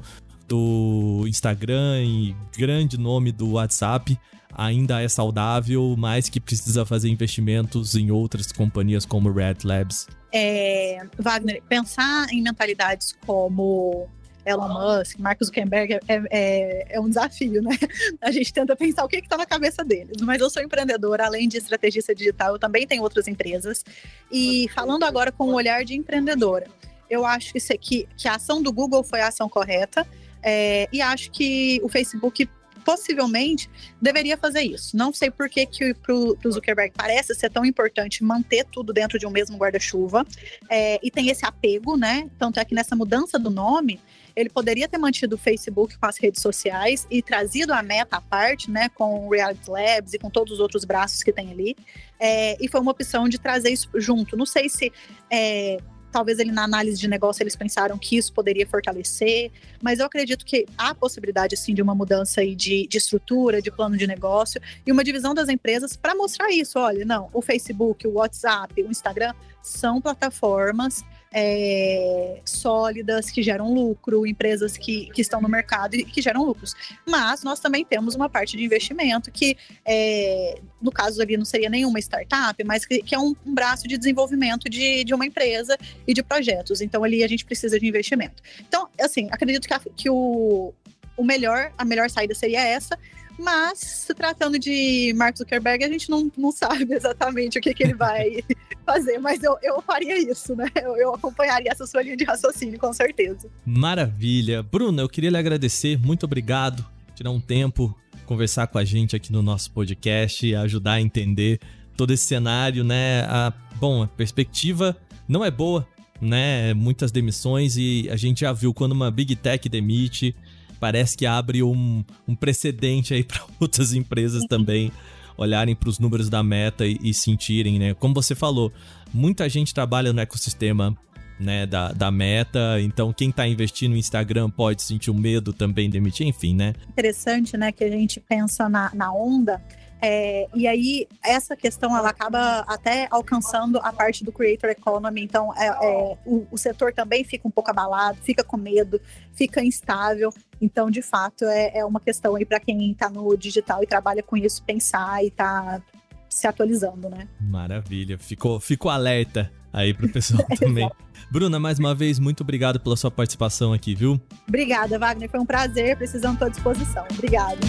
do 0.51 1.23
Instagram 1.29 2.03
e 2.03 2.35
grande 2.57 2.97
nome 2.97 3.31
do 3.31 3.51
WhatsApp 3.51 4.19
ainda 4.53 5.01
é 5.01 5.07
saudável, 5.07 5.95
mas 5.97 6.27
que 6.27 6.41
precisa 6.41 6.85
fazer 6.85 7.07
investimentos 7.07 7.95
em 7.95 8.11
outras 8.11 8.51
companhias 8.51 9.05
como 9.05 9.31
Red 9.31 9.59
Labs? 9.63 10.07
É, 10.33 11.05
Wagner, 11.17 11.63
pensar 11.69 12.27
em 12.33 12.41
mentalidades 12.41 13.15
como 13.25 14.09
Elon 14.45 14.67
Musk, 14.67 15.19
Mark 15.19 15.41
Zuckerberg 15.41 15.93
é, 15.93 16.01
é, 16.09 16.95
é, 16.95 16.99
um 16.99 17.07
desafio, 17.07 17.61
né? 17.61 17.77
A 18.19 18.29
gente 18.29 18.51
tenta 18.51 18.75
pensar 18.75 19.05
o 19.05 19.07
que 19.07 19.15
está 19.19 19.37
na 19.37 19.45
cabeça 19.45 19.85
deles. 19.85 20.21
Mas 20.21 20.41
eu 20.41 20.49
sou 20.49 20.61
empreendedora, 20.61 21.27
além 21.27 21.47
de 21.47 21.59
estrategista 21.59 22.13
digital, 22.13 22.55
eu 22.55 22.59
também 22.59 22.85
tenho 22.85 23.03
outras 23.03 23.25
empresas. 23.29 23.85
E 24.29 24.67
falando 24.75 25.03
agora 25.05 25.31
com 25.31 25.45
o 25.45 25.51
um 25.51 25.53
olhar 25.53 25.85
de 25.85 25.95
empreendedora, 25.95 26.67
eu 27.09 27.25
acho 27.25 27.53
que, 27.53 27.77
que, 27.77 28.07
que 28.17 28.27
a 28.27 28.35
ação 28.35 28.61
do 28.61 28.73
Google 28.73 29.01
foi 29.01 29.21
a 29.21 29.29
ação 29.29 29.47
correta 29.47 30.05
é, 30.43 30.87
e 30.91 31.01
acho 31.01 31.31
que 31.31 31.79
o 31.83 31.89
Facebook 31.89 32.47
possivelmente 32.81 33.69
deveria 34.01 34.37
fazer 34.37 34.61
isso. 34.61 34.95
Não 34.97 35.13
sei 35.13 35.31
por 35.31 35.49
que, 35.49 35.65
que 35.65 35.93
para 35.93 36.13
o 36.13 36.51
Zuckerberg 36.51 36.93
parece 36.95 37.33
ser 37.33 37.49
tão 37.49 37.63
importante 37.63 38.23
manter 38.23 38.65
tudo 38.65 38.91
dentro 38.91 39.17
de 39.17 39.25
um 39.25 39.29
mesmo 39.29 39.57
guarda-chuva 39.57 40.25
é, 40.69 40.99
e 41.01 41.09
tem 41.09 41.29
esse 41.29 41.45
apego, 41.45 41.95
né? 41.95 42.29
Tanto 42.37 42.59
é 42.59 42.65
que 42.65 42.75
nessa 42.75 42.95
mudança 42.95 43.39
do 43.39 43.49
nome, 43.49 43.99
ele 44.35 44.49
poderia 44.49 44.87
ter 44.87 44.97
mantido 44.97 45.35
o 45.35 45.37
Facebook 45.37 45.97
com 45.97 46.05
as 46.05 46.17
redes 46.17 46.41
sociais 46.41 47.05
e 47.09 47.21
trazido 47.21 47.73
a 47.73 47.83
meta 47.83 48.17
à 48.17 48.21
parte, 48.21 48.69
né? 48.69 48.89
Com 48.89 49.27
o 49.27 49.29
Reality 49.29 49.69
Labs 49.69 50.13
e 50.13 50.19
com 50.19 50.29
todos 50.29 50.53
os 50.53 50.59
outros 50.59 50.85
braços 50.85 51.23
que 51.23 51.31
tem 51.31 51.51
ali. 51.51 51.75
É, 52.19 52.57
e 52.63 52.67
foi 52.67 52.79
uma 52.79 52.91
opção 52.91 53.27
de 53.27 53.39
trazer 53.39 53.69
isso 53.69 53.89
junto. 53.95 54.37
Não 54.37 54.45
sei 54.45 54.69
se 54.69 54.91
é, 55.29 55.77
talvez 56.11 56.39
ele 56.39 56.51
na 56.51 56.63
análise 56.63 56.99
de 56.99 57.07
negócio 57.07 57.41
eles 57.41 57.55
pensaram 57.55 57.97
que 57.97 58.17
isso 58.17 58.33
poderia 58.33 58.67
fortalecer, 58.67 59.51
mas 59.81 59.99
eu 59.99 60.05
acredito 60.05 60.45
que 60.45 60.65
há 60.77 60.93
possibilidade 60.93 61.55
sim 61.57 61.73
de 61.73 61.81
uma 61.81 61.95
mudança 61.95 62.41
aí 62.41 62.55
de, 62.55 62.87
de 62.87 62.97
estrutura, 62.97 63.61
de 63.61 63.71
plano 63.71 63.97
de 63.97 64.05
negócio 64.05 64.61
e 64.85 64.91
uma 64.91 65.03
divisão 65.03 65.33
das 65.33 65.49
empresas 65.49 65.95
para 65.95 66.13
mostrar 66.15 66.51
isso. 66.51 66.77
Olha, 66.77 67.05
não, 67.05 67.29
o 67.33 67.41
Facebook, 67.41 68.05
o 68.07 68.13
WhatsApp, 68.13 68.83
o 68.83 68.91
Instagram 68.91 69.33
são 69.61 70.01
plataformas 70.01 71.03
é, 71.33 72.41
sólidas, 72.43 73.31
que 73.31 73.41
geram 73.41 73.73
lucro, 73.73 74.27
empresas 74.27 74.75
que, 74.75 75.09
que 75.11 75.21
estão 75.21 75.41
no 75.41 75.47
mercado 75.47 75.95
e 75.95 76.03
que 76.03 76.21
geram 76.21 76.43
lucros. 76.43 76.75
Mas 77.07 77.43
nós 77.43 77.59
também 77.59 77.85
temos 77.85 78.15
uma 78.15 78.29
parte 78.29 78.57
de 78.57 78.63
investimento 78.63 79.31
que, 79.31 79.57
é, 79.85 80.59
no 80.81 80.91
caso 80.91 81.21
ali, 81.21 81.37
não 81.37 81.45
seria 81.45 81.69
nenhuma 81.69 81.99
startup, 81.99 82.61
mas 82.65 82.85
que, 82.85 83.01
que 83.01 83.15
é 83.15 83.19
um, 83.19 83.33
um, 83.45 83.53
braço 83.53 83.87
de 83.87 83.97
desenvolvimento 83.97 84.69
de, 84.69 85.03
de 85.03 85.13
uma 85.13 85.25
empresa 85.25 85.77
e 86.05 86.13
de 86.13 86.21
projetos. 86.21 86.81
Então, 86.81 87.03
ali 87.03 87.23
a 87.23 87.27
gente 87.27 87.45
precisa 87.45 87.79
de 87.79 87.87
investimento. 87.87 88.43
Então, 88.59 88.89
assim, 88.99 89.29
acredito 89.31 89.67
que, 89.67 89.73
a, 89.73 89.79
que 89.79 90.09
o, 90.09 90.73
o 91.15 91.23
melhor, 91.23 91.71
a 91.77 91.85
melhor 91.85 92.09
saída 92.09 92.35
seria 92.35 92.61
essa. 92.61 92.97
Mas, 93.41 93.79
se 93.79 94.13
tratando 94.13 94.59
de 94.59 95.13
Mark 95.15 95.35
Zuckerberg, 95.35 95.83
a 95.83 95.89
gente 95.89 96.09
não, 96.09 96.31
não 96.37 96.51
sabe 96.51 96.85
exatamente 96.93 97.57
o 97.57 97.61
que, 97.61 97.73
que 97.73 97.83
ele 97.83 97.95
vai 97.95 98.43
fazer, 98.85 99.17
mas 99.17 99.41
eu, 99.41 99.57
eu 99.63 99.81
faria 99.81 100.17
isso, 100.17 100.55
né? 100.55 100.67
Eu, 100.75 100.95
eu 100.95 101.15
acompanharia 101.15 101.71
essa 101.71 101.87
sua 101.87 102.03
linha 102.03 102.15
de 102.15 102.23
raciocínio, 102.23 102.77
com 102.77 102.93
certeza. 102.93 103.49
Maravilha. 103.65 104.61
Bruna, 104.61 105.01
eu 105.01 105.09
queria 105.09 105.31
lhe 105.31 105.37
agradecer, 105.37 105.97
muito 105.97 106.23
obrigado. 106.23 106.85
Tirar 107.15 107.31
um 107.31 107.39
tempo, 107.39 107.97
conversar 108.25 108.67
com 108.67 108.77
a 108.77 108.85
gente 108.85 109.15
aqui 109.15 109.31
no 109.31 109.41
nosso 109.41 109.71
podcast 109.71 110.55
ajudar 110.55 110.93
a 110.93 111.01
entender 111.01 111.59
todo 111.97 112.13
esse 112.13 112.25
cenário, 112.25 112.83
né? 112.83 113.21
A, 113.23 113.51
bom, 113.75 114.03
a 114.03 114.07
perspectiva 114.07 114.95
não 115.27 115.43
é 115.43 115.49
boa, 115.49 115.87
né? 116.21 116.73
Muitas 116.75 117.11
demissões 117.11 117.75
e 117.75 118.07
a 118.11 118.15
gente 118.15 118.41
já 118.41 118.53
viu 118.53 118.71
quando 118.71 118.91
uma 118.91 119.09
Big 119.09 119.35
Tech 119.35 119.67
demite, 119.67 120.35
parece 120.81 121.15
que 121.15 121.27
abre 121.27 121.61
um, 121.61 122.03
um 122.27 122.35
precedente 122.35 123.13
aí 123.13 123.23
para 123.23 123.45
outras 123.59 123.93
empresas 123.93 124.43
também 124.49 124.91
olharem 125.37 125.75
para 125.75 125.89
os 125.89 125.99
números 125.99 126.27
da 126.29 126.43
meta 126.43 126.85
e, 126.85 126.99
e, 127.01 127.13
sentirem, 127.13 127.79
né? 127.79 127.93
Como 127.93 128.13
você 128.13 128.35
falou, 128.35 128.73
muita 129.13 129.47
gente 129.47 129.73
trabalha 129.73 130.11
no 130.11 130.19
ecossistema 130.19 130.97
né, 131.39 131.65
da, 131.65 131.91
da 131.91 132.11
meta, 132.11 132.79
então 132.81 133.11
quem 133.11 133.29
está 133.29 133.47
investindo 133.47 133.91
no 133.91 133.97
Instagram 133.97 134.49
pode 134.49 134.83
sentir 134.83 135.09
o 135.09 135.13
medo 135.13 135.51
também 135.51 135.89
de 135.89 135.97
emitir, 135.97 136.27
enfim, 136.27 136.55
né? 136.55 136.73
Interessante, 136.89 137.57
né, 137.57 137.71
que 137.71 137.83
a 137.83 137.89
gente 137.89 138.19
pensa 138.19 138.69
na, 138.69 138.91
na 138.93 139.11
onda 139.11 139.61
é, 140.01 140.47
e 140.55 140.67
aí, 140.67 141.07
essa 141.23 141.55
questão, 141.55 141.95
ela 141.95 142.09
acaba 142.09 142.61
até 142.67 143.07
alcançando 143.11 143.77
a 143.83 143.93
parte 143.93 144.25
do 144.25 144.31
creator 144.31 144.71
economy. 144.71 145.21
Então, 145.21 145.53
é, 145.55 145.67
é, 145.67 146.17
o, 146.25 146.47
o, 146.49 146.57
setor 146.57 146.91
também 146.91 147.23
fica 147.23 147.47
um 147.47 147.51
pouco 147.51 147.69
abalado, 147.69 148.17
fica 148.23 148.43
com 148.43 148.57
medo, 148.57 148.99
fica 149.31 149.63
instável. 149.63 150.33
Então, 150.59 150.89
de 150.89 151.03
fato, 151.03 151.45
é, 151.45 151.77
é 151.77 151.85
uma 151.85 151.99
questão 151.99 152.35
aí 152.35 152.45
para 152.45 152.59
quem 152.59 152.91
está 152.91 153.09
no 153.11 153.37
digital 153.37 153.83
e 153.83 153.87
trabalha 153.87 154.23
com 154.23 154.35
isso, 154.35 154.63
pensar 154.63 155.23
e 155.23 155.29
tá 155.29 155.79
se 156.27 156.47
atualizando, 156.47 157.07
né? 157.07 157.27
Maravilha. 157.39 158.17
Ficou, 158.17 158.59
ficou 158.59 158.89
alerta 158.89 159.51
aí 159.71 159.93
pro 159.93 160.09
pessoal 160.09 160.43
também. 160.57 160.89
Bruna, 161.29 161.59
mais 161.59 161.77
uma 161.77 161.93
vez, 161.93 162.17
muito 162.17 162.41
obrigado 162.41 162.79
pela 162.79 162.97
sua 162.97 163.11
participação 163.11 163.71
aqui, 163.71 163.93
viu? 163.93 164.19
Obrigada, 164.47 164.97
Wagner. 164.97 165.29
Foi 165.29 165.39
um 165.39 165.45
prazer. 165.45 165.95
Precisando, 165.95 166.33
estou 166.33 166.47
à 166.47 166.51
disposição. 166.51 167.05
Obrigada. 167.11 167.59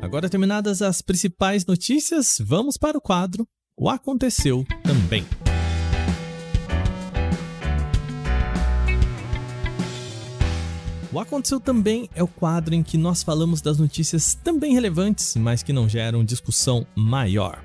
Agora 0.00 0.28
terminadas 0.28 0.82
as 0.82 1.00
principais 1.00 1.64
notícias, 1.64 2.36
vamos 2.38 2.76
para 2.76 2.98
o 2.98 3.00
quadro 3.00 3.48
O 3.76 3.88
Aconteceu 3.88 4.64
Também. 4.84 5.24
O 11.10 11.18
Aconteceu 11.18 11.58
Também 11.58 12.10
é 12.14 12.22
o 12.22 12.28
quadro 12.28 12.74
em 12.74 12.82
que 12.82 12.98
nós 12.98 13.22
falamos 13.22 13.62
das 13.62 13.78
notícias 13.78 14.34
também 14.34 14.74
relevantes, 14.74 15.34
mas 15.34 15.62
que 15.62 15.72
não 15.72 15.88
geram 15.88 16.22
discussão 16.22 16.86
maior. 16.94 17.64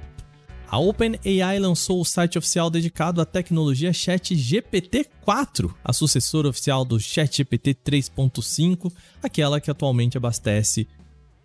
A 0.69 0.79
OpenAI 0.79 1.59
lançou 1.59 1.99
o 1.99 2.05
site 2.05 2.37
oficial 2.37 2.69
dedicado 2.69 3.19
à 3.19 3.25
tecnologia 3.25 3.91
ChatGPT-4, 3.91 5.69
a 5.83 5.91
sucessora 5.91 6.47
oficial 6.47 6.85
do 6.85 6.97
ChatGPT 6.97 7.73
3.5, 7.73 8.89
aquela 9.21 9.59
que 9.59 9.69
atualmente 9.69 10.17
abastece 10.17 10.87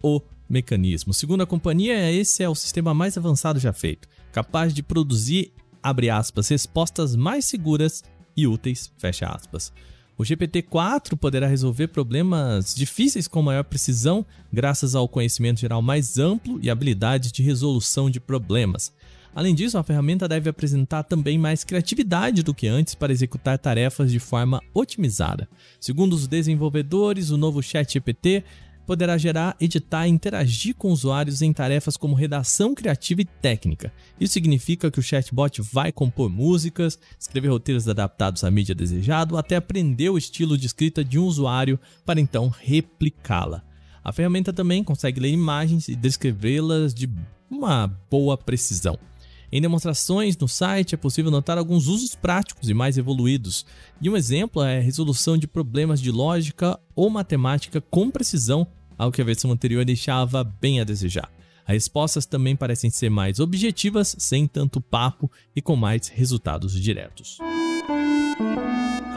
o 0.00 0.20
mecanismo. 0.48 1.12
Segundo 1.12 1.42
a 1.42 1.46
companhia, 1.46 2.10
esse 2.12 2.42
é 2.42 2.48
o 2.48 2.54
sistema 2.54 2.94
mais 2.94 3.16
avançado 3.16 3.58
já 3.58 3.72
feito, 3.72 4.08
capaz 4.32 4.72
de 4.72 4.82
produzir, 4.82 5.52
abre 5.82 6.10
aspas, 6.10 6.48
respostas 6.48 7.16
mais 7.16 7.44
seguras 7.44 8.02
e 8.36 8.46
úteis, 8.46 8.92
fecha 8.96 9.26
aspas. 9.26 9.72
O 10.18 10.22
GPT-4 10.22 11.14
poderá 11.16 11.46
resolver 11.46 11.88
problemas 11.88 12.74
difíceis 12.74 13.28
com 13.28 13.42
maior 13.42 13.64
precisão, 13.64 14.24
graças 14.50 14.94
ao 14.94 15.06
conhecimento 15.06 15.60
geral 15.60 15.82
mais 15.82 16.18
amplo 16.18 16.58
e 16.62 16.70
habilidades 16.70 17.30
de 17.30 17.42
resolução 17.42 18.08
de 18.08 18.18
problemas. 18.18 18.92
Além 19.34 19.54
disso, 19.54 19.76
a 19.76 19.82
ferramenta 19.82 20.26
deve 20.26 20.48
apresentar 20.48 21.02
também 21.02 21.36
mais 21.38 21.62
criatividade 21.62 22.42
do 22.42 22.54
que 22.54 22.66
antes 22.66 22.94
para 22.94 23.12
executar 23.12 23.58
tarefas 23.58 24.10
de 24.10 24.18
forma 24.18 24.62
otimizada. 24.72 25.46
Segundo 25.78 26.14
os 26.14 26.26
desenvolvedores, 26.26 27.28
o 27.28 27.36
novo 27.36 27.62
ChatGPT 27.62 28.42
poderá 28.86 29.18
gerar, 29.18 29.56
editar 29.60 30.06
e 30.06 30.10
interagir 30.10 30.74
com 30.76 30.92
usuários 30.92 31.42
em 31.42 31.52
tarefas 31.52 31.96
como 31.96 32.14
redação 32.14 32.74
criativa 32.74 33.22
e 33.22 33.24
técnica. 33.24 33.92
Isso 34.20 34.34
significa 34.34 34.90
que 34.90 35.00
o 35.00 35.02
chatbot 35.02 35.60
vai 35.60 35.90
compor 35.90 36.30
músicas, 36.30 36.98
escrever 37.18 37.48
roteiros 37.48 37.88
adaptados 37.88 38.44
à 38.44 38.50
mídia 38.50 38.74
desejado, 38.74 39.36
até 39.36 39.56
aprender 39.56 40.10
o 40.10 40.18
estilo 40.18 40.56
de 40.56 40.66
escrita 40.66 41.04
de 41.04 41.18
um 41.18 41.24
usuário 41.24 41.78
para 42.04 42.20
então 42.20 42.48
replicá-la. 42.48 43.62
A 44.04 44.12
ferramenta 44.12 44.52
também 44.52 44.84
consegue 44.84 45.18
ler 45.18 45.30
imagens 45.30 45.88
e 45.88 45.96
descrevê-las 45.96 46.94
de 46.94 47.10
uma 47.50 47.88
boa 48.08 48.38
precisão. 48.38 48.96
Em 49.50 49.60
demonstrações 49.60 50.36
no 50.36 50.48
site 50.48 50.94
é 50.94 50.98
possível 50.98 51.30
notar 51.30 51.56
alguns 51.56 51.86
usos 51.86 52.14
práticos 52.14 52.68
e 52.68 52.74
mais 52.74 52.98
evoluídos, 52.98 53.64
e 54.00 54.10
um 54.10 54.16
exemplo 54.16 54.62
é 54.62 54.78
a 54.78 54.82
resolução 54.82 55.38
de 55.38 55.46
problemas 55.46 56.00
de 56.00 56.10
lógica 56.10 56.78
ou 56.94 57.08
matemática 57.08 57.80
com 57.80 58.10
precisão, 58.10 58.66
algo 58.98 59.14
que 59.14 59.22
a 59.22 59.24
versão 59.24 59.50
anterior 59.50 59.84
deixava 59.84 60.42
bem 60.42 60.80
a 60.80 60.84
desejar. 60.84 61.30
As 61.66 61.74
respostas 61.74 62.26
também 62.26 62.54
parecem 62.54 62.90
ser 62.90 63.10
mais 63.10 63.40
objetivas, 63.40 64.14
sem 64.18 64.46
tanto 64.46 64.80
papo 64.80 65.30
e 65.54 65.60
com 65.60 65.74
mais 65.74 66.08
resultados 66.08 66.80
diretos. 66.80 67.38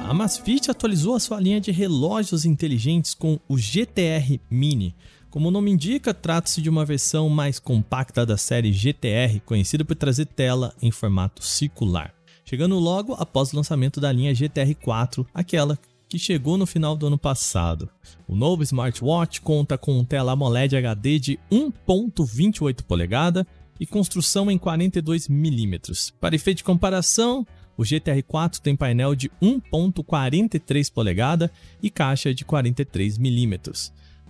A 0.08 0.14
Masfit 0.14 0.72
atualizou 0.72 1.16
a 1.16 1.20
sua 1.20 1.40
linha 1.40 1.62
de 1.62 1.72
relógios 1.72 2.46
inteligentes 2.46 3.14
com 3.14 3.40
o 3.48 3.58
GTR 3.58 4.40
Mini, 4.50 4.96
como 5.30 5.50
o 5.50 5.52
nome 5.52 5.70
indica, 5.70 6.12
trata-se 6.12 6.60
de 6.60 6.72
uma 6.72 6.84
versão 6.84 7.30
mais 7.30 7.60
compacta 7.60 8.26
da 8.26 8.36
série 8.36 8.74
GTR, 8.74 9.40
conhecida 9.46 9.86
por 9.86 9.96
trazer 9.96 10.26
tela 10.26 10.74
em 10.82 10.90
formato 10.90 11.44
circular. 11.44 12.12
Chegando 12.44 12.80
logo 12.80 13.14
após 13.14 13.54
o 13.54 13.56
lançamento 13.56 14.02
da 14.02 14.12
linha 14.12 14.34
GTR 14.34 14.74
4, 14.74 15.28
aquela 15.32 15.78
que 16.10 16.18
chegou 16.18 16.58
no 16.58 16.66
final 16.66 16.98
do 16.98 17.06
ano 17.06 17.18
passado. 17.18 17.88
O 18.28 18.36
novo 18.36 18.64
smartwatch 18.64 19.42
conta 19.42 19.78
com 19.78 20.04
tela 20.04 20.32
AMOLED 20.32 20.76
HD 20.76 21.20
de 21.20 21.40
1.28 21.52 22.82
polegada 22.84 23.46
e 23.80 23.86
construção 23.86 24.50
em 24.50 24.58
42 24.58 25.30
mm. 25.30 25.80
Para 26.20 26.36
efeito 26.36 26.58
de 26.58 26.64
comparação, 26.64 27.46
o 27.78 27.86
GTR 27.86 28.22
4 28.24 28.60
tem 28.60 28.76
painel 28.76 29.16
de 29.16 29.30
1.43 29.42 30.92
polegada 30.92 31.52
e 31.82 31.90
caixa 31.90 32.34
de 32.34 32.44
43 32.44 33.18
mm. 33.20 33.60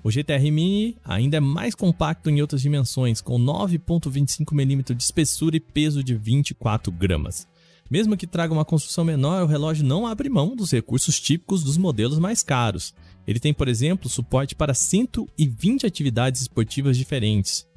O 0.03 0.11
GTR 0.11 0.51
Mini 0.51 0.97
ainda 1.03 1.37
é 1.37 1.41
mais 1.41 1.75
compacto 1.75 2.29
em 2.29 2.41
outras 2.41 2.61
dimensões, 2.61 3.21
com 3.21 3.39
9,25mm 3.39 4.93
de 4.93 5.03
espessura 5.03 5.57
e 5.57 5.59
peso 5.59 6.03
de 6.03 6.15
24 6.15 6.91
gramas. 6.91 7.47
Mesmo 7.89 8.15
que 8.15 8.27
traga 8.27 8.53
uma 8.53 8.63
construção 8.63 9.03
menor, 9.03 9.43
o 9.43 9.47
relógio 9.47 9.83
não 9.83 10.05
abre 10.05 10.29
mão 10.29 10.55
dos 10.55 10.71
recursos 10.71 11.19
típicos 11.19 11.63
dos 11.63 11.75
modelos 11.75 12.19
mais 12.19 12.43
caros. 12.43 12.93
Ele 13.25 13.39
tem, 13.39 13.53
por 13.53 13.67
exemplo, 13.67 14.07
suporte 14.07 14.53
para 14.55 14.75
120 14.75 15.85
atividades 15.85 16.41
esportivas 16.41 16.97
diferentes. 16.97 17.67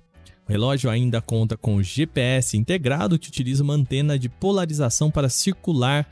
O 0.46 0.52
relógio 0.52 0.90
ainda 0.90 1.22
conta 1.22 1.56
com 1.56 1.82
GPS 1.82 2.56
integrado 2.56 3.18
que 3.18 3.28
utiliza 3.28 3.62
uma 3.62 3.74
antena 3.74 4.18
de 4.18 4.28
polarização 4.28 5.10
para 5.10 5.30
circular 5.30 6.06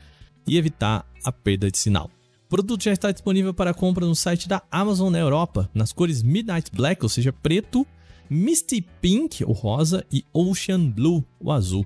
e 0.47 0.57
evitar 0.57 1.05
a 1.23 1.31
perda 1.31 1.69
de 1.69 1.77
sinal. 1.77 2.09
O 2.45 2.49
produto 2.49 2.83
já 2.83 2.91
está 2.91 3.11
disponível 3.11 3.53
para 3.53 3.73
compra 3.73 4.05
no 4.05 4.15
site 4.15 4.47
da 4.47 4.63
Amazon 4.71 5.11
na 5.11 5.19
Europa, 5.19 5.69
nas 5.73 5.93
cores 5.93 6.23
Midnight 6.23 6.71
Black, 6.73 7.03
ou 7.03 7.09
seja, 7.09 7.31
preto, 7.31 7.85
Misty 8.29 8.81
Pink, 8.99 9.43
o 9.43 9.51
rosa, 9.51 10.03
e 10.11 10.25
Ocean 10.33 10.89
Blue, 10.89 11.23
o 11.39 11.51
azul. 11.51 11.85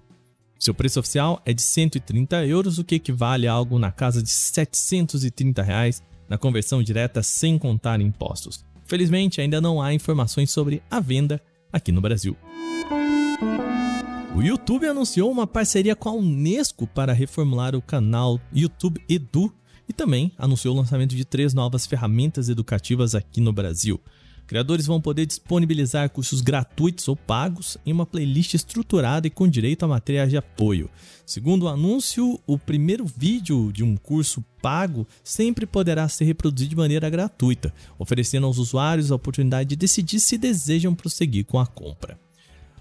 Seu 0.58 0.74
preço 0.74 1.00
oficial 1.00 1.42
é 1.46 1.54
de 1.54 1.62
130 1.62 2.46
euros, 2.46 2.80
o 2.80 2.84
que 2.84 2.96
equivale 2.96 3.48
a 3.48 3.54
algo 3.54 3.78
na 3.78 3.92
casa 3.92 4.24
de 4.24 4.30
730 4.30 5.62
reais 5.62 6.02
na 6.30 6.38
conversão 6.38 6.82
direta 6.82 7.22
sem 7.22 7.58
contar 7.58 8.02
impostos. 8.02 8.66
Felizmente, 8.86 9.42
ainda 9.42 9.60
não 9.60 9.82
há 9.82 9.94
informações 9.94 10.52
sobre 10.52 10.82
a 10.90 11.00
venda 11.00 11.42
aqui 11.72 11.92
no 11.92 12.02
Brasil. 12.02 12.36
O 14.36 14.42
YouTube 14.42 14.86
anunciou 14.86 15.32
uma 15.32 15.48
parceria 15.48 15.96
com 15.96 16.10
a 16.10 16.14
Unesco 16.14 16.86
para 16.88 17.14
reformular 17.14 17.76
o 17.76 17.82
canal 17.82 18.40
YouTube 18.54 19.02
Edu 19.08 19.54
e 19.88 19.94
também 19.94 20.32
anunciou 20.38 20.76
o 20.76 20.78
lançamento 20.78 21.16
de 21.16 21.24
três 21.24 21.54
novas 21.54 21.86
ferramentas 21.86 22.50
educativas 22.50 23.16
aqui 23.16 23.40
no 23.40 23.54
Brasil. 23.54 24.00
Criadores 24.48 24.86
vão 24.86 25.02
poder 25.02 25.26
disponibilizar 25.26 26.10
cursos 26.10 26.42
gratuitos 26.42 27.08
ou 27.08 27.16
pagos 27.16 27.78
em 27.86 27.92
uma 27.92 28.06
playlist 28.06 28.54
estruturada 28.54 29.26
e 29.26 29.32
com 29.32 29.48
direito 29.48 29.84
a 29.84 29.88
materiais 29.88 30.30
de 30.30 30.38
apoio. 30.38 30.90
Segundo 31.26 31.64
o 31.64 31.68
anúncio, 31.68 32.40
o 32.46 32.58
primeiro 32.58 33.06
vídeo 33.06 33.72
de 33.72 33.84
um 33.84 33.96
curso 33.96 34.44
pago 34.62 35.08
sempre 35.24 35.66
poderá 35.66 36.08
ser 36.08 36.26
reproduzido 36.26 36.70
de 36.70 36.76
maneira 36.76 37.10
gratuita, 37.10 37.74
oferecendo 37.98 38.46
aos 38.46 38.60
usuários 38.60 39.12
a 39.12 39.16
oportunidade 39.16 39.70
de 39.70 39.76
decidir 39.76 40.20
se 40.20 40.38
desejam 40.38 40.94
prosseguir 40.94 41.46
com 41.46 41.60
a 41.60 41.66
compra. 41.66 42.25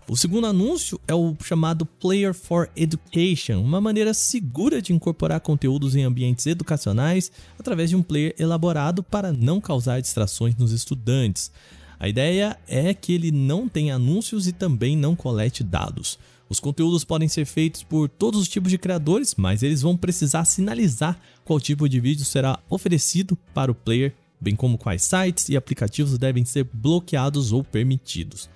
O 0.06 0.18
segundo 0.18 0.46
anúncio 0.46 1.00
é 1.08 1.14
o 1.14 1.34
chamado 1.42 1.86
Player 1.86 2.34
for 2.34 2.68
Education, 2.76 3.62
uma 3.62 3.80
maneira 3.80 4.12
segura 4.12 4.82
de 4.82 4.92
incorporar 4.92 5.40
conteúdos 5.40 5.96
em 5.96 6.02
ambientes 6.02 6.46
educacionais 6.46 7.32
através 7.58 7.88
de 7.88 7.96
um 7.96 8.02
player 8.02 8.34
elaborado 8.38 9.02
para 9.02 9.32
não 9.32 9.62
causar 9.62 10.02
distrações 10.02 10.54
nos 10.56 10.72
estudantes. 10.72 11.50
A 11.98 12.06
ideia 12.06 12.58
é 12.68 12.92
que 12.92 13.14
ele 13.14 13.32
não 13.32 13.66
tenha 13.66 13.94
anúncios 13.94 14.46
e 14.46 14.52
também 14.52 14.94
não 14.94 15.16
colete 15.16 15.64
dados. 15.64 16.18
Os 16.50 16.60
conteúdos 16.60 17.02
podem 17.02 17.26
ser 17.26 17.46
feitos 17.46 17.82
por 17.82 18.06
todos 18.06 18.42
os 18.42 18.48
tipos 18.48 18.70
de 18.70 18.76
criadores, 18.76 19.34
mas 19.38 19.62
eles 19.62 19.80
vão 19.80 19.96
precisar 19.96 20.44
sinalizar 20.44 21.18
qual 21.46 21.58
tipo 21.58 21.88
de 21.88 21.98
vídeo 21.98 22.26
será 22.26 22.58
oferecido 22.68 23.38
para 23.54 23.72
o 23.72 23.74
player, 23.74 24.14
bem 24.38 24.54
como 24.54 24.76
quais 24.76 25.02
sites 25.02 25.48
e 25.48 25.56
aplicativos 25.56 26.18
devem 26.18 26.44
ser 26.44 26.68
bloqueados 26.74 27.52
ou 27.52 27.64
permitidos. 27.64 28.50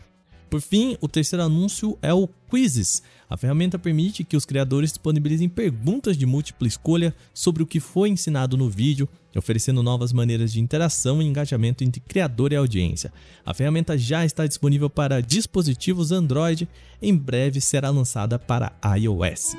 Por 0.49 0.63
fim, 0.63 0.97
o 1.01 1.09
terceiro 1.09 1.43
anúncio 1.43 1.99
é 2.01 2.13
o 2.13 2.29
Quizzes. 2.51 3.03
A 3.29 3.37
ferramenta 3.37 3.79
permite 3.79 4.25
que 4.25 4.37
os 4.37 4.47
criadores 4.47 4.91
disponibilizem 4.91 5.49
perguntas 5.49 6.17
de 6.17 6.25
múltipla 6.25 6.67
escolha 6.67 7.15
sobre 7.35 7.63
o 7.63 7.67
que 7.67 7.79
foi 7.79 8.09
ensinado 8.09 8.57
no 8.57 8.71
vídeo, 8.71 9.07
oferecendo 9.37 9.83
novas 9.83 10.13
maneiras 10.13 10.51
de 10.53 10.61
interação 10.61 11.21
e 11.21 11.27
engajamento 11.27 11.85
entre 11.85 12.01
criador 12.01 12.53
e 12.53 12.57
audiência. 12.57 13.13
A 13.45 13.53
ferramenta 13.53 13.99
já 13.99 14.25
está 14.25 14.47
disponível 14.47 14.89
para 14.89 15.21
dispositivos 15.21 16.13
Android, 16.13 16.67
em 17.03 17.15
breve 17.15 17.61
será 17.61 17.91
lançada 17.91 18.39
para 18.39 18.73
iOS. 18.99 19.55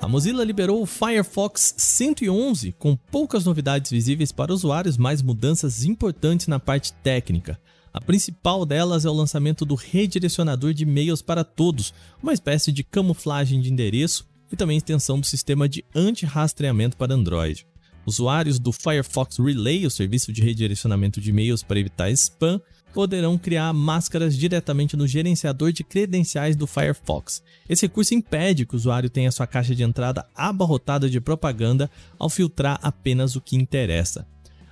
A 0.00 0.08
Mozilla 0.08 0.44
liberou 0.44 0.80
o 0.80 0.86
Firefox 0.86 1.74
111 1.76 2.72
com 2.78 2.96
poucas 2.96 3.44
novidades 3.44 3.90
visíveis 3.90 4.32
para 4.32 4.54
usuários, 4.54 4.96
mas 4.96 5.20
mudanças 5.20 5.84
importantes 5.84 6.46
na 6.46 6.58
parte 6.58 6.92
técnica. 6.94 7.58
A 7.96 8.00
principal 8.00 8.66
delas 8.66 9.06
é 9.06 9.08
o 9.08 9.14
lançamento 9.14 9.64
do 9.64 9.74
redirecionador 9.74 10.74
de 10.74 10.82
e-mails 10.82 11.22
para 11.22 11.42
todos, 11.42 11.94
uma 12.22 12.34
espécie 12.34 12.70
de 12.70 12.84
camuflagem 12.84 13.58
de 13.58 13.72
endereço 13.72 14.28
e 14.52 14.54
também 14.54 14.76
extensão 14.76 15.18
do 15.18 15.24
sistema 15.24 15.66
de 15.66 15.82
anti-rastreamento 15.94 16.94
para 16.94 17.14
Android. 17.14 17.66
Usuários 18.04 18.58
do 18.58 18.70
Firefox 18.70 19.38
Relay, 19.38 19.86
o 19.86 19.90
serviço 19.90 20.30
de 20.30 20.42
redirecionamento 20.42 21.22
de 21.22 21.30
e-mails 21.30 21.62
para 21.62 21.80
evitar 21.80 22.10
spam, 22.10 22.60
poderão 22.92 23.38
criar 23.38 23.72
máscaras 23.72 24.36
diretamente 24.36 24.94
no 24.94 25.08
gerenciador 25.08 25.72
de 25.72 25.82
credenciais 25.82 26.54
do 26.54 26.66
Firefox. 26.66 27.42
Esse 27.66 27.86
recurso 27.86 28.14
impede 28.14 28.66
que 28.66 28.74
o 28.74 28.76
usuário 28.76 29.08
tenha 29.08 29.32
sua 29.32 29.46
caixa 29.46 29.74
de 29.74 29.82
entrada 29.82 30.28
abarrotada 30.34 31.08
de 31.08 31.18
propaganda 31.18 31.90
ao 32.18 32.28
filtrar 32.28 32.78
apenas 32.82 33.36
o 33.36 33.40
que 33.40 33.56
interessa. 33.56 34.26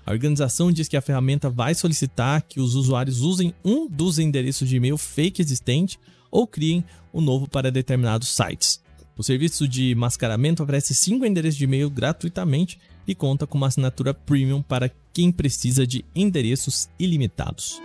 A 0.06 0.12
organização 0.12 0.70
diz 0.70 0.86
que 0.86 0.96
a 0.96 1.02
ferramenta 1.02 1.48
vai 1.48 1.74
solicitar 1.74 2.42
que 2.42 2.60
os 2.60 2.74
usuários 2.74 3.20
usem 3.20 3.54
um 3.64 3.88
dos 3.88 4.18
endereços 4.18 4.68
de 4.68 4.76
e-mail 4.76 4.98
fake 4.98 5.40
existente 5.40 5.98
ou 6.30 6.46
criem 6.46 6.84
um 7.12 7.20
novo 7.20 7.48
para 7.48 7.70
determinados 7.70 8.28
sites. 8.28 8.82
O 9.16 9.22
serviço 9.22 9.66
de 9.66 9.94
mascaramento 9.94 10.62
oferece 10.62 10.94
cinco 10.94 11.24
endereços 11.24 11.56
de 11.56 11.64
e-mail 11.64 11.88
gratuitamente 11.88 12.78
e 13.06 13.14
conta 13.14 13.46
com 13.46 13.56
uma 13.56 13.68
assinatura 13.68 14.12
premium 14.12 14.60
para 14.60 14.90
quem 15.12 15.30
precisa 15.30 15.86
de 15.86 16.04
endereços 16.14 16.88
ilimitados. 16.98 17.80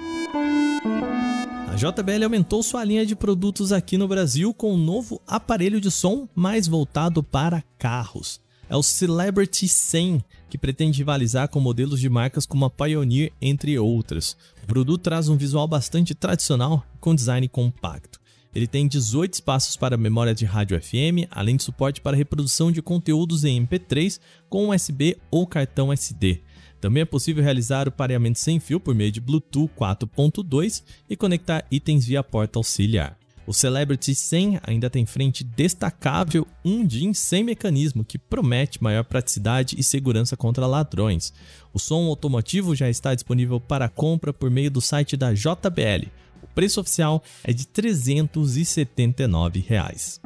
A 1.67 1.75
JBL 1.75 2.23
aumentou 2.23 2.63
sua 2.63 2.83
linha 2.83 3.05
de 3.05 3.15
produtos 3.15 3.71
aqui 3.71 3.95
no 3.97 4.07
Brasil 4.07 4.53
com 4.53 4.73
um 4.73 4.77
novo 4.77 5.21
aparelho 5.27 5.79
de 5.79 5.91
som 5.91 6.27
mais 6.35 6.67
voltado 6.67 7.21
para 7.21 7.63
carros. 7.77 8.41
É 8.69 8.75
o 8.75 8.83
Celebrity 8.83 9.67
100, 9.67 10.23
que 10.47 10.57
pretende 10.57 10.99
rivalizar 10.99 11.49
com 11.49 11.59
modelos 11.59 11.99
de 11.99 12.07
marcas 12.07 12.45
como 12.45 12.65
a 12.65 12.69
Pioneer, 12.69 13.33
entre 13.41 13.79
outras. 13.79 14.37
O 14.63 14.67
produto 14.67 15.01
traz 15.01 15.27
um 15.27 15.35
visual 15.35 15.67
bastante 15.67 16.13
tradicional 16.13 16.85
com 16.99 17.15
design 17.15 17.49
compacto. 17.49 18.19
Ele 18.53 18.67
tem 18.67 18.87
18 18.87 19.33
espaços 19.33 19.75
para 19.75 19.97
memória 19.97 20.35
de 20.35 20.45
rádio 20.45 20.79
FM, 20.79 21.25
além 21.31 21.55
de 21.55 21.63
suporte 21.63 21.99
para 21.99 22.15
reprodução 22.15 22.71
de 22.71 22.81
conteúdos 22.81 23.43
em 23.43 23.65
MP3 23.65 24.19
com 24.47 24.69
USB 24.69 25.17
ou 25.31 25.47
cartão 25.47 25.91
SD. 25.91 26.41
Também 26.79 27.01
é 27.01 27.05
possível 27.05 27.43
realizar 27.43 27.87
o 27.87 27.91
pareamento 27.91 28.39
sem 28.39 28.59
fio 28.59 28.79
por 28.79 28.95
meio 28.95 29.11
de 29.11 29.19
Bluetooth 29.19 29.71
4.2 29.77 30.83
e 31.09 31.15
conectar 31.15 31.65
itens 31.71 32.05
via 32.05 32.23
porta 32.23 32.57
auxiliar. 32.59 33.18
O 33.49 33.53
Celebrity 33.53 34.13
100 34.13 34.59
ainda 34.61 34.91
tem 34.91 35.07
frente 35.07 35.43
destacável 35.43 36.45
1 36.63 36.85
DIN 36.85 37.15
sem 37.15 37.43
mecanismo, 37.43 38.05
que 38.05 38.19
promete 38.19 38.83
maior 38.83 39.03
praticidade 39.03 39.75
e 39.75 39.81
segurança 39.81 40.37
contra 40.37 40.67
ladrões. 40.67 41.33
O 41.73 41.79
som 41.79 42.05
automotivo 42.05 42.75
já 42.75 42.87
está 42.87 43.15
disponível 43.15 43.59
para 43.59 43.89
compra 43.89 44.31
por 44.31 44.51
meio 44.51 44.69
do 44.69 44.79
site 44.79 45.17
da 45.17 45.33
JBL. 45.33 46.11
O 46.43 46.47
preço 46.53 46.79
oficial 46.79 47.23
é 47.43 47.51
de 47.51 47.65
379 47.65 49.65
reais. 49.67 50.21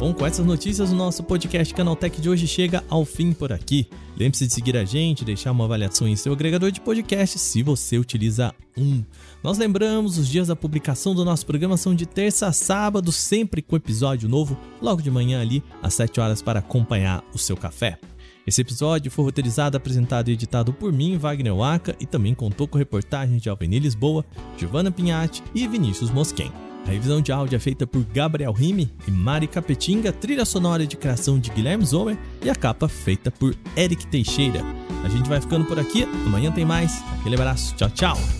Bom, 0.00 0.14
com 0.14 0.24
essas 0.24 0.46
notícias, 0.46 0.92
o 0.92 0.94
nosso 0.94 1.22
podcast 1.22 1.74
Canaltech 1.74 2.22
de 2.22 2.30
hoje 2.30 2.46
chega 2.46 2.82
ao 2.88 3.04
fim 3.04 3.34
por 3.34 3.52
aqui. 3.52 3.86
Lembre-se 4.16 4.46
de 4.46 4.54
seguir 4.54 4.74
a 4.74 4.82
gente, 4.82 5.26
deixar 5.26 5.52
uma 5.52 5.66
avaliação 5.66 6.08
em 6.08 6.16
seu 6.16 6.32
agregador 6.32 6.70
de 6.70 6.80
podcast 6.80 7.38
se 7.38 7.62
você 7.62 7.98
utiliza 7.98 8.54
um. 8.78 9.04
Nós 9.44 9.58
lembramos, 9.58 10.16
os 10.16 10.26
dias 10.26 10.48
da 10.48 10.56
publicação 10.56 11.14
do 11.14 11.22
nosso 11.22 11.44
programa 11.44 11.76
são 11.76 11.94
de 11.94 12.06
terça 12.06 12.46
a 12.46 12.52
sábado, 12.52 13.12
sempre 13.12 13.60
com 13.60 13.76
episódio 13.76 14.26
novo, 14.26 14.56
logo 14.80 15.02
de 15.02 15.10
manhã 15.10 15.38
ali, 15.38 15.62
às 15.82 15.92
7 15.92 16.18
horas, 16.18 16.40
para 16.40 16.60
acompanhar 16.60 17.22
o 17.34 17.38
seu 17.38 17.54
café. 17.54 17.98
Esse 18.46 18.62
episódio 18.62 19.10
foi 19.10 19.26
roteirizado, 19.26 19.76
apresentado 19.76 20.30
e 20.30 20.32
editado 20.32 20.72
por 20.72 20.94
mim, 20.94 21.18
Wagner 21.18 21.54
Waka, 21.54 21.94
e 22.00 22.06
também 22.06 22.34
contou 22.34 22.66
com 22.66 22.78
reportagens 22.78 23.42
de 23.42 23.50
Alveni 23.50 23.78
Lisboa, 23.78 24.24
Giovanna 24.56 24.90
Pinhatti 24.90 25.42
e 25.54 25.68
Vinícius 25.68 26.10
Mosquen. 26.10 26.69
A 26.86 26.90
revisão 26.90 27.20
de 27.20 27.30
áudio 27.30 27.56
é 27.56 27.58
feita 27.58 27.86
por 27.86 28.02
Gabriel 28.04 28.52
Rime 28.52 28.90
e 29.06 29.10
Mari 29.10 29.46
Capetinga, 29.46 30.12
trilha 30.12 30.44
sonora 30.44 30.86
de 30.86 30.96
criação 30.96 31.38
de 31.38 31.50
Guilherme 31.50 31.84
Zomer 31.84 32.18
e 32.42 32.50
a 32.50 32.54
capa 32.54 32.88
feita 32.88 33.30
por 33.30 33.54
Eric 33.76 34.06
Teixeira. 34.06 34.60
A 35.04 35.08
gente 35.08 35.28
vai 35.28 35.40
ficando 35.40 35.64
por 35.64 35.78
aqui, 35.78 36.02
amanhã 36.26 36.50
tem 36.50 36.64
mais. 36.64 37.02
Aquele 37.20 37.36
abraço, 37.36 37.74
tchau, 37.76 37.90
tchau! 37.90 38.39